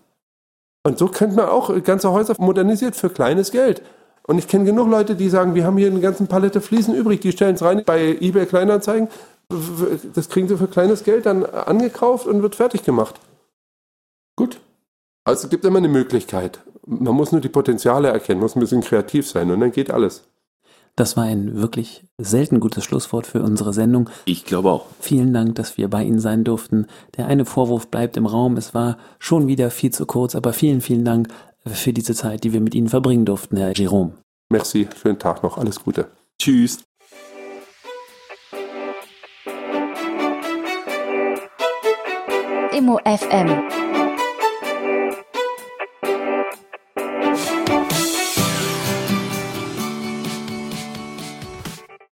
Und 0.85 0.99
so 0.99 1.09
könnte 1.09 1.37
man 1.37 1.49
auch 1.49 1.73
ganze 1.85 2.11
Häuser 2.11 2.35
modernisiert 2.39 2.97
für 2.97 3.09
kleines 3.09 3.51
Geld. 3.53 3.83
Und 4.25 4.39
ich 4.39 4.49
kenne 4.49 4.65
genug 4.65 4.89
Leute, 4.89 5.17
die 5.17 5.29
sagen, 5.29 5.55
wir 5.55 5.65
haben 5.65 5.77
hier 5.77 5.91
eine 5.91 6.01
ganze 6.01 6.25
Palette 6.25 6.61
Fliesen 6.61 6.95
übrig, 6.95 7.21
die 7.21 7.33
stellen 7.33 7.55
es 7.55 7.63
rein 7.63 7.83
bei 7.85 8.17
eBay 8.21 8.47
Kleinanzeigen, 8.47 9.09
Das 10.15 10.29
kriegen 10.29 10.49
sie 10.49 10.57
für 10.57 10.67
kleines 10.67 11.05
Geld 11.05 11.27
dann 11.27 11.45
angekauft 11.45 12.27
und 12.27 12.43
wird 12.43 12.57
fertig 12.57 12.85
gemacht. 12.85 13.21
Gut. 14.37 14.61
Also 15.25 15.45
es 15.45 15.51
gibt 15.51 15.65
immer 15.65 15.79
eine 15.79 15.89
Möglichkeit. 15.89 16.61
Man 16.87 17.15
muss 17.15 17.33
nur 17.33 17.41
die 17.41 17.49
Potenziale 17.49 18.09
erkennen, 18.09 18.41
muss 18.41 18.57
ein 18.57 18.61
bisschen 18.61 18.81
kreativ 18.81 19.29
sein 19.29 19.51
und 19.51 19.61
dann 19.61 19.73
geht 19.73 19.91
alles. 19.91 20.25
Das 20.95 21.17
war 21.17 21.25
ein 21.25 21.57
wirklich 21.57 22.05
selten 22.19 22.61
gutes 22.61 22.85
Schlusswort 22.85 23.27
für 23.27 23.43
unsere 23.43 23.73
Sendung. 23.73 24.11
Ich 24.27 24.45
glaube 24.45 24.71
auch. 24.71 24.87
Vielen 25.01 25.33
Dank, 25.33 25.55
dass 25.55 25.79
wir 25.79 25.89
bei 25.89 26.05
Ihnen 26.05 26.21
sein 26.21 26.45
durften. 26.45 26.87
Der 27.17 27.27
eine 27.27 27.47
Vorwurf 27.47 27.89
bleibt 27.89 28.19
im 28.19 28.27
Raum. 28.27 28.59
Es 28.59 28.75
war 28.75 28.99
schon 29.19 29.47
wieder 29.47 29.71
viel 29.71 29.91
zu 29.91 30.05
kurz, 30.05 30.35
aber 30.35 30.53
vielen, 30.53 30.83
vielen 30.83 31.05
Dank 31.05 31.29
für 31.65 31.95
diese 31.95 32.15
Zeit, 32.15 32.45
die 32.45 32.53
wir 32.53 32.61
mit 32.61 32.75
Ihnen 32.75 32.89
verbringen 32.89 33.25
durften, 33.25 33.57
Herr 33.57 33.73
Jerome. 33.75 34.13
Merci, 34.51 34.87
schönen 35.01 35.19
Tag 35.19 35.43
noch, 35.43 35.57
alles 35.57 35.83
Gute. 35.83 36.09
Tschüss. 36.39 36.85
Immo 42.73 42.99
FM 43.05 43.82